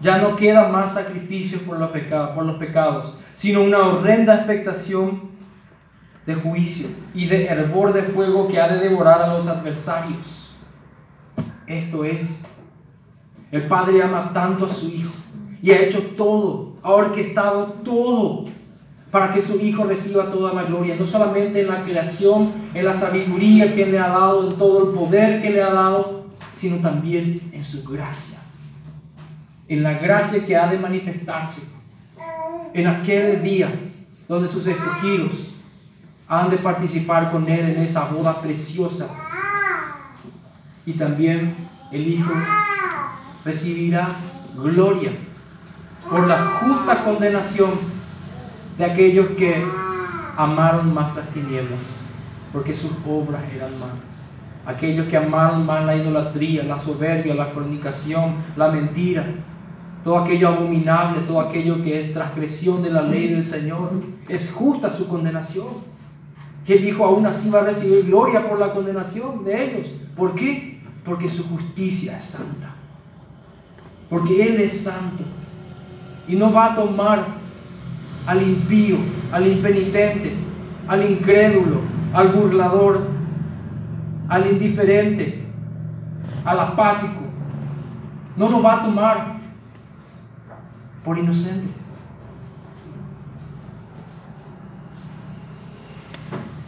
[0.00, 5.30] Ya no queda más sacrificios por los, pecados, por los pecados, sino una horrenda expectación
[6.26, 10.54] de juicio y de hervor de fuego que ha de devorar a los adversarios.
[11.66, 12.26] Esto es.
[13.50, 15.12] El Padre ama tanto a su Hijo
[15.62, 18.46] y ha hecho todo, ha orquestado todo
[19.10, 22.94] para que su Hijo reciba toda la gloria, no solamente en la creación, en la
[22.94, 27.40] sabiduría que le ha dado, en todo el poder que le ha dado, sino también
[27.52, 28.38] en su gracia,
[29.70, 31.62] en la gracia que ha de manifestarse
[32.74, 33.72] en aquel día
[34.28, 35.52] donde sus escogidos
[36.26, 39.08] han de participar con Él en esa boda preciosa.
[40.84, 41.54] Y también
[41.92, 42.32] el Hijo
[43.44, 44.08] recibirá
[44.56, 45.12] gloria
[46.08, 47.70] por la justa condenación
[48.76, 49.64] de aquellos que
[50.36, 52.02] amaron más las tinieblas,
[52.52, 54.26] porque sus obras eran malas.
[54.66, 59.24] Aquellos que amaron más la idolatría, la soberbia, la fornicación, la mentira,
[60.04, 63.90] todo aquello abominable, todo aquello que es transgresión de la ley del Señor,
[64.28, 65.68] es justa su condenación.
[66.66, 69.94] Y él dijo, aún así va a recibir gloria por la condenación de ellos.
[70.14, 70.80] ¿Por qué?
[71.04, 72.74] Porque su justicia es santa.
[74.08, 75.24] Porque Él es santo.
[76.28, 77.26] Y no va a tomar
[78.26, 78.98] al impío,
[79.32, 80.34] al impenitente,
[80.86, 81.80] al incrédulo,
[82.12, 83.00] al burlador,
[84.28, 85.44] al indiferente,
[86.44, 87.20] al apático.
[88.36, 89.39] No lo va a tomar
[91.04, 91.68] por inocente.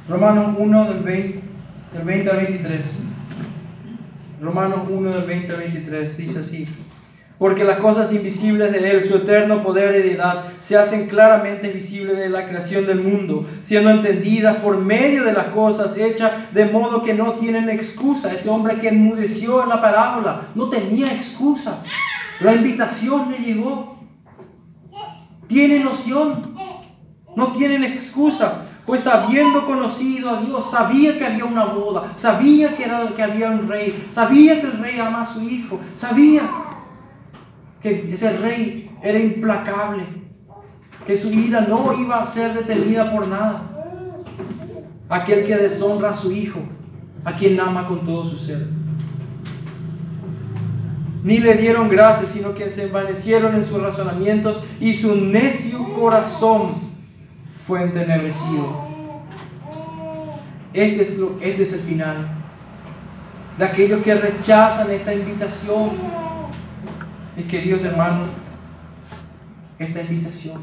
[0.09, 1.41] Romanos 1 del 20,
[1.95, 2.81] del 20 al 23.
[4.41, 6.69] Romanos 1 del 20 al 23 dice así.
[7.39, 12.17] Porque las cosas invisibles de Él, su eterno poder y deidad, se hacen claramente visibles
[12.17, 17.03] de la creación del mundo, siendo entendidas por medio de las cosas hechas, de modo
[17.03, 18.33] que no tienen excusa.
[18.33, 21.83] Este hombre que enmudeció en la parábola no tenía excusa.
[22.41, 24.02] La invitación le llegó.
[25.53, 26.55] Tiene noción.
[27.37, 28.65] No tienen excusa.
[28.87, 33.51] Pues habiendo conocido a Dios, sabía que había una boda, sabía que, era, que había
[33.51, 36.43] un rey, sabía que el rey ama a su hijo, sabía
[37.81, 40.05] que ese rey era implacable,
[41.07, 43.71] que su ira no iba a ser detenida por nada.
[45.09, 46.59] Aquel que deshonra a su hijo,
[47.25, 48.67] a quien ama con todo su ser.
[51.23, 56.93] Ni le dieron gracias, sino que se envanecieron en sus razonamientos y su necio corazón
[57.65, 58.91] fue entenebrecido.
[60.73, 62.29] Este es, lo, este es el final
[63.59, 65.91] de aquellos que rechazan esta invitación.
[67.37, 68.29] Mis queridos hermanos,
[69.79, 70.61] esta invitación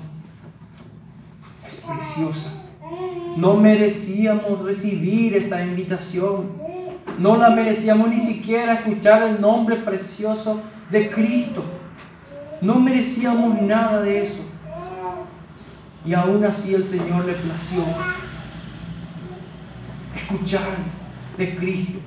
[1.66, 2.54] es preciosa.
[3.38, 6.69] No merecíamos recibir esta invitación.
[7.20, 11.66] No la merecíamos ni siquiera escuchar el nombre precioso de Cristo.
[12.62, 14.40] No merecíamos nada de eso.
[16.06, 17.84] Y aún así el Señor le plació
[20.16, 20.62] escuchar
[21.38, 22.00] de Cristo,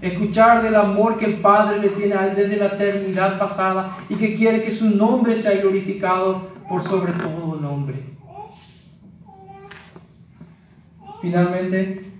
[0.00, 4.16] escuchar del amor que el Padre le tiene a él desde la eternidad pasada y
[4.16, 8.02] que quiere que su nombre sea glorificado por sobre todo nombre.
[11.22, 12.13] Finalmente,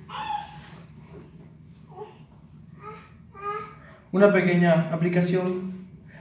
[4.14, 5.72] una pequeña aplicación.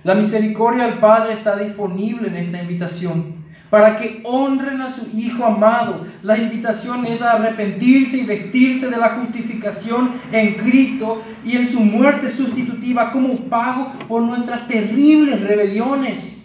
[0.04, 5.46] La misericordia del Padre está disponible en esta invitación para que honren a su Hijo
[5.46, 6.02] amado.
[6.24, 11.82] La invitación es a arrepentirse y vestirse de la justificación en Cristo y en su
[11.82, 16.38] muerte sustitutiva como pago por nuestras terribles rebeliones.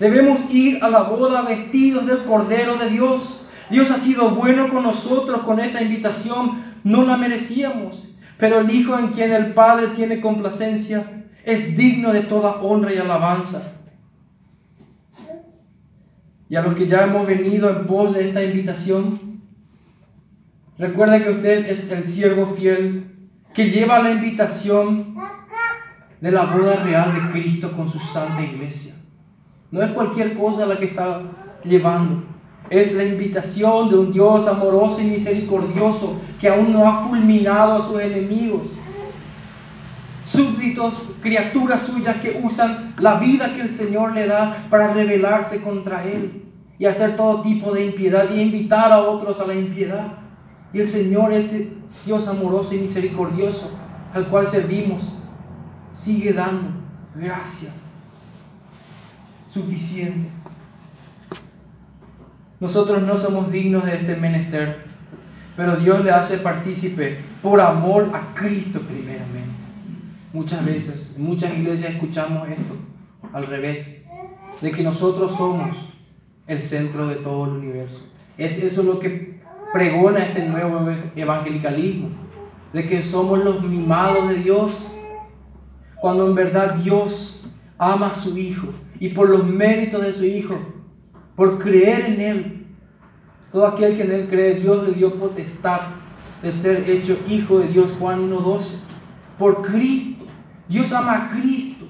[0.00, 3.42] Debemos ir a la boda vestidos del Cordero de Dios.
[3.70, 6.74] Dios ha sido bueno con nosotros con esta invitación.
[6.82, 12.22] No la merecíamos, pero el Hijo en quien el Padre tiene complacencia es digno de
[12.22, 13.74] toda honra y alabanza
[16.48, 19.40] y a los que ya hemos venido en pos de esta invitación,
[20.78, 23.06] recuerda que usted es el siervo fiel
[23.54, 25.16] que lleva la invitación
[26.20, 28.94] de la boda real de Cristo con su santa iglesia.
[29.70, 31.22] No es cualquier cosa la que está
[31.64, 32.24] llevando.
[32.74, 37.80] Es la invitación de un Dios amoroso y misericordioso que aún no ha fulminado a
[37.80, 38.66] sus enemigos.
[40.24, 46.02] Súbditos, criaturas suyas que usan la vida que el Señor le da para rebelarse contra
[46.02, 46.42] Él
[46.76, 50.14] y hacer todo tipo de impiedad y invitar a otros a la impiedad.
[50.72, 53.70] Y el Señor, ese Dios amoroso y misericordioso
[54.12, 55.12] al cual servimos,
[55.92, 56.70] sigue dando
[57.14, 57.70] gracia
[59.48, 60.28] suficiente.
[62.60, 64.84] Nosotros no somos dignos de este menester,
[65.56, 69.54] pero Dios le hace partícipe por amor a Cristo primeramente.
[70.32, 72.74] Muchas veces, en muchas iglesias escuchamos esto
[73.32, 73.98] al revés,
[74.60, 75.76] de que nosotros somos
[76.46, 78.06] el centro de todo el universo.
[78.38, 79.40] Es eso lo que
[79.72, 82.08] pregona este nuevo evangelicalismo.
[82.72, 84.88] de que somos los mimados de Dios,
[86.00, 87.44] cuando en verdad Dios
[87.78, 88.66] ama a su Hijo
[88.98, 90.58] y por los méritos de su Hijo,
[91.36, 92.66] por creer en Él,
[93.52, 95.80] todo aquel que en Él cree, Dios le dio potestad
[96.42, 98.80] de ser hecho hijo de Dios, Juan 1.12,
[99.38, 100.24] por Cristo.
[100.68, 101.86] Dios ama a Cristo.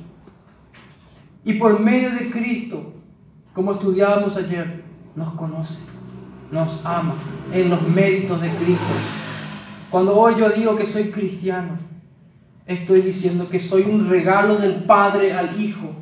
[1.44, 2.92] Y por medio de Cristo,
[3.52, 4.84] como estudiábamos ayer,
[5.14, 5.80] nos conoce,
[6.50, 7.14] nos ama
[7.52, 8.84] en los méritos de Cristo.
[9.90, 11.78] Cuando hoy yo digo que soy cristiano,
[12.66, 15.92] estoy diciendo que soy un regalo del Padre al Hijo.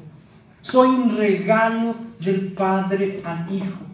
[0.60, 3.92] Soy un regalo del Padre al Hijo.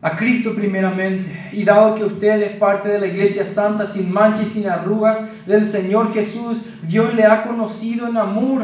[0.00, 1.50] a Cristo primeramente.
[1.52, 5.20] Y dado que usted es parte de la iglesia santa, sin mancha y sin arrugas
[5.46, 8.62] del Señor Jesús, Dios le ha conocido en amor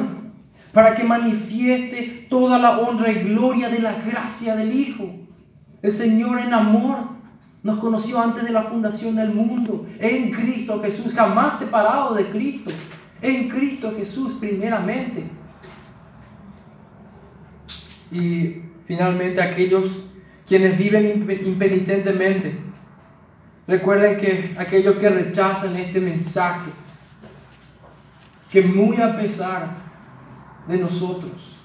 [0.72, 5.10] para que manifieste toda la honra y gloria de la gracia del Hijo.
[5.82, 7.14] El Señor en amor
[7.62, 12.70] nos conoció antes de la fundación del mundo, en Cristo Jesús, jamás separado de Cristo,
[13.24, 15.24] en Cristo Jesús primeramente.
[18.12, 20.00] Y finalmente aquellos
[20.46, 22.58] quienes viven impenitentemente.
[23.66, 26.70] Recuerden que aquellos que rechazan este mensaje,
[28.50, 29.74] que muy a pesar
[30.68, 31.56] de nosotros,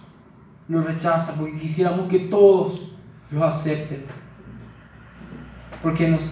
[0.70, 2.94] lo rechazan, porque quisiéramos que todos
[3.32, 4.06] lo acepten.
[5.84, 6.32] Porque nos,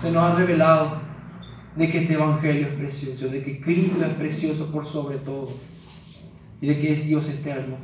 [0.00, 1.03] se nos ha revelado
[1.76, 5.50] de que este Evangelio es precioso, de que Cristo es precioso por sobre todo
[6.60, 7.76] y de que es Dios eterno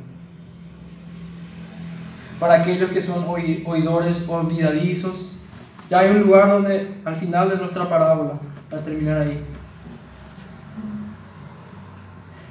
[2.41, 5.31] para aquellos que son oidores olvidadizos.
[5.91, 8.33] Ya hay un lugar donde, al final de nuestra parábola,
[8.67, 9.39] para terminar ahí.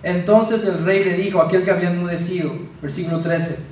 [0.04, 3.64] Entonces el rey le dijo a aquel que había enmudecido, versículo 13,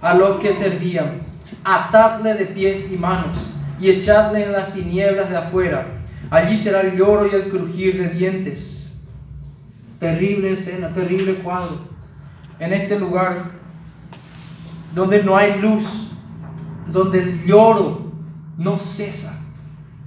[0.00, 1.22] a los que servían,
[1.64, 5.99] atadle de pies y manos y echadle en las tinieblas de afuera.
[6.30, 9.00] Allí será el lloro y el crujir de dientes.
[9.98, 11.78] Terrible escena, terrible cuadro.
[12.60, 13.50] En este lugar
[14.94, 16.12] donde no hay luz,
[16.86, 18.12] donde el lloro
[18.56, 19.40] no cesa,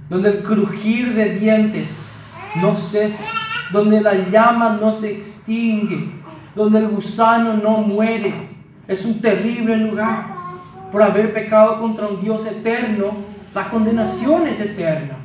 [0.08, 2.08] donde el crujir de dientes
[2.56, 3.24] no cesa,
[3.70, 6.10] donde la llama no se extingue,
[6.54, 8.50] donde el gusano no muere.
[8.86, 10.32] Es un terrible lugar.
[10.92, 13.16] Por haber pecado contra un Dios eterno,
[13.52, 15.23] la condenación es eterna.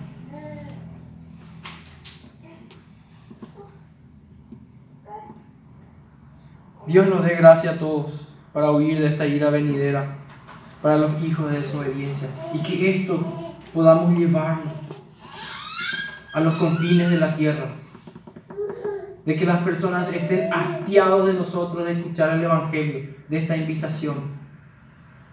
[6.90, 10.08] Dios nos dé gracia a todos para huir de esta ira venidera
[10.82, 14.72] para los hijos de desobediencia y que esto podamos llevarlo
[16.34, 17.68] a los confines de la tierra.
[19.24, 24.16] De que las personas estén hastiados de nosotros de escuchar el Evangelio, de esta invitación.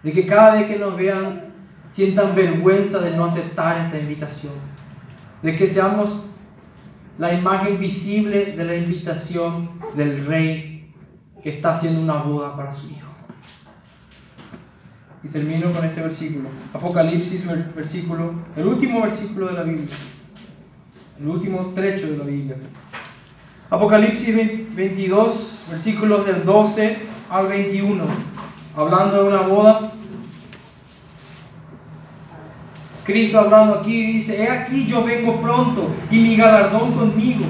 [0.03, 1.55] De que cada vez que nos vean
[1.89, 4.53] sientan vergüenza de no aceptar esta invitación.
[5.41, 6.23] De que seamos
[7.17, 10.76] la imagen visible de la invitación del Rey
[11.43, 13.07] que está haciendo una boda para su hijo.
[15.23, 16.49] Y termino con este versículo.
[16.73, 19.95] Apocalipsis, versículo, el último versículo de la Biblia.
[21.19, 22.55] El último trecho de la Biblia.
[23.69, 24.35] Apocalipsis
[24.75, 26.97] 22, versículos del 12
[27.29, 28.03] al 21.
[28.75, 29.91] Hablando de una boda.
[33.03, 37.45] Cristo hablando aquí dice, he aquí yo vengo pronto y mi galardón conmigo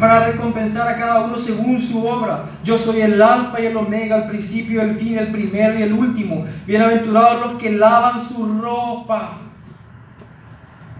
[0.00, 2.44] para recompensar a cada uno según su obra.
[2.64, 5.82] Yo soy el alfa y el omega, el principio y el fin, el primero y
[5.82, 6.46] el último.
[6.66, 9.38] Bienaventurados los que lavan su ropa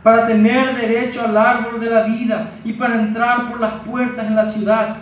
[0.03, 4.37] para tener derecho al árbol de la vida y para entrar por las puertas en
[4.37, 4.97] la ciudad.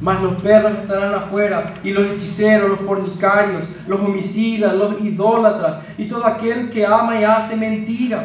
[0.00, 6.06] Mas los perros estarán afuera, y los hechiceros, los fornicarios, los homicidas, los idólatras, y
[6.06, 8.24] todo aquel que ama y hace mentira.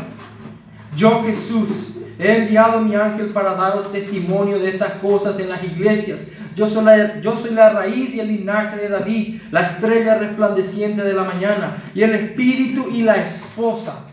[0.95, 6.31] Yo Jesús He enviado mi ángel para daros testimonio de estas cosas en las iglesias.
[6.55, 11.03] Yo soy, la, yo soy la raíz y el linaje de David, la estrella resplandeciente
[11.03, 14.07] de la mañana, y el espíritu y la esposa.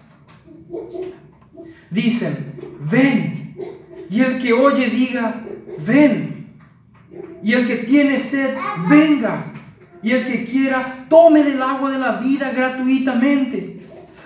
[1.91, 2.55] Dicen,
[2.91, 3.57] ven.
[4.11, 5.43] Y el que oye diga,
[5.79, 6.53] ven.
[7.43, 8.55] Y el que tiene sed,
[8.89, 9.53] venga.
[10.03, 13.74] Y el que quiera, tome del agua de la vida gratuitamente.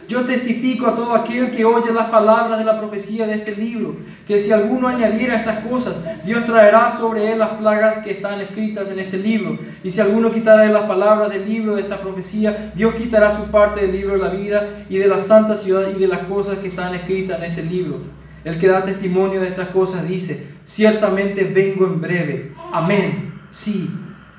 [0.08, 3.94] Yo testifico a todo aquel que oye las palabras de la profecía de este libro,
[4.26, 8.88] que si alguno añadiera estas cosas, Dios traerá sobre él las plagas que están escritas
[8.88, 9.58] en este libro.
[9.84, 13.50] Y si alguno quitara de las palabras del libro de esta profecía, Dios quitará su
[13.50, 16.56] parte del libro de la vida y de la santa ciudad y de las cosas
[16.56, 18.00] que están escritas en este libro.
[18.44, 22.54] El que da testimonio de estas cosas dice, ciertamente vengo en breve.
[22.72, 23.34] Amén.
[23.50, 23.90] Sí,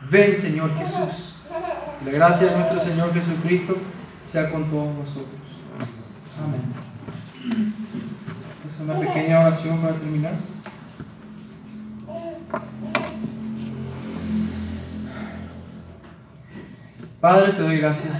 [0.10, 1.36] ven Señor Jesús.
[2.04, 3.78] la gracia de nuestro Señor Jesucristo
[4.24, 5.39] sea con todos nosotros.
[6.44, 6.62] Amén.
[8.66, 10.34] Es una pequeña oración para terminar.
[17.20, 18.14] Padre, te doy gracias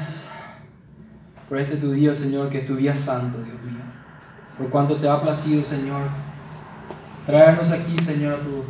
[1.48, 3.80] por este tu día, Señor, que es tu día santo, Dios mío.
[4.58, 6.02] Por cuanto te ha placido, Señor,
[7.26, 8.66] traernos aquí, Señor, a tu,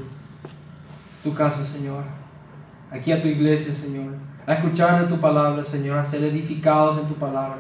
[1.23, 2.03] tu casa, Señor.
[2.91, 4.13] Aquí a tu iglesia, Señor.
[4.45, 5.97] A escuchar de tu palabra, Señor.
[5.97, 7.57] A ser edificados en tu palabra.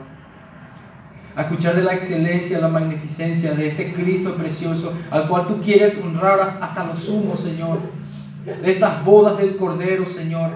[1.35, 5.99] A escuchar de la excelencia, la magnificencia de este Cristo precioso, al cual tú quieres
[6.03, 7.79] honrar hasta lo sumo, Señor.
[8.45, 10.51] De estas bodas del Cordero, Señor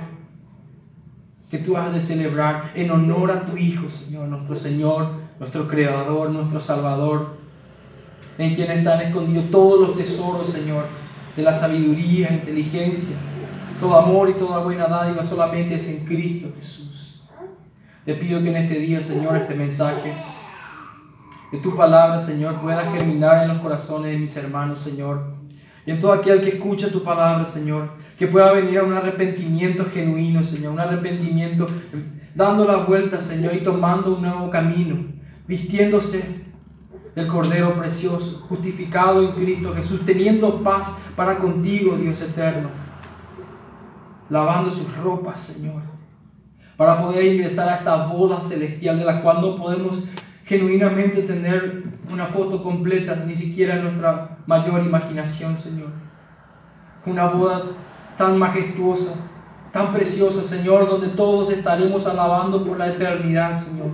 [1.53, 6.32] que tú has de celebrar en honor a tu Hijo, Señor, nuestro Señor, nuestro Creador,
[6.32, 7.38] nuestro Salvador,
[8.39, 10.86] en quien están escondidos todos los tesoros, Señor,
[11.38, 13.15] de la sabiduría, inteligencia,
[13.80, 17.21] todo amor y toda buena dádiva solamente es en Cristo Jesús.
[18.03, 20.11] Te pido que en este día, Señor, este mensaje
[21.53, 25.35] de tu palabra, Señor, pueda germinar en los corazones de mis hermanos, Señor.
[25.85, 29.85] Y en todo aquel que escucha tu palabra, Señor, que pueda venir a un arrepentimiento
[29.85, 31.67] genuino, Señor, un arrepentimiento
[32.33, 34.95] dando la vuelta, Señor, y tomando un nuevo camino,
[35.47, 36.43] vistiéndose
[37.13, 42.69] del Cordero precioso, justificado en Cristo Jesús, teniendo paz para contigo, Dios eterno,
[44.27, 45.83] lavando sus ropas, Señor,
[46.75, 50.05] para poder ingresar a esta boda celestial de la cual no podemos
[50.45, 55.89] genuinamente tener una foto completa, ni siquiera nuestra mayor imaginación, Señor.
[57.05, 57.63] Una boda
[58.17, 59.15] tan majestuosa,
[59.71, 63.87] tan preciosa, Señor, donde todos estaremos alabando por la eternidad, Señor.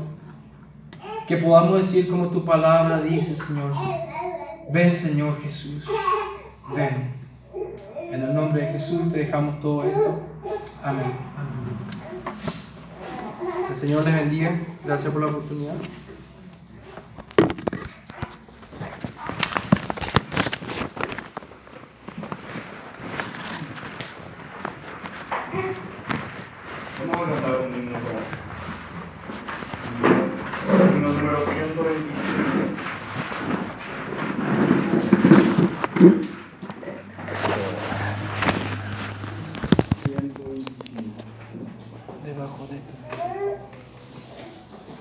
[1.28, 3.72] Que podamos decir como tu palabra dice, Señor.
[4.72, 5.84] Ven, Señor Jesús.
[6.76, 7.14] Ven.
[8.12, 10.20] En el nombre de Jesús te dejamos todo esto.
[10.84, 11.12] Amén.
[13.70, 14.60] El Señor les bendiga.
[14.84, 15.76] Gracias por la oportunidad.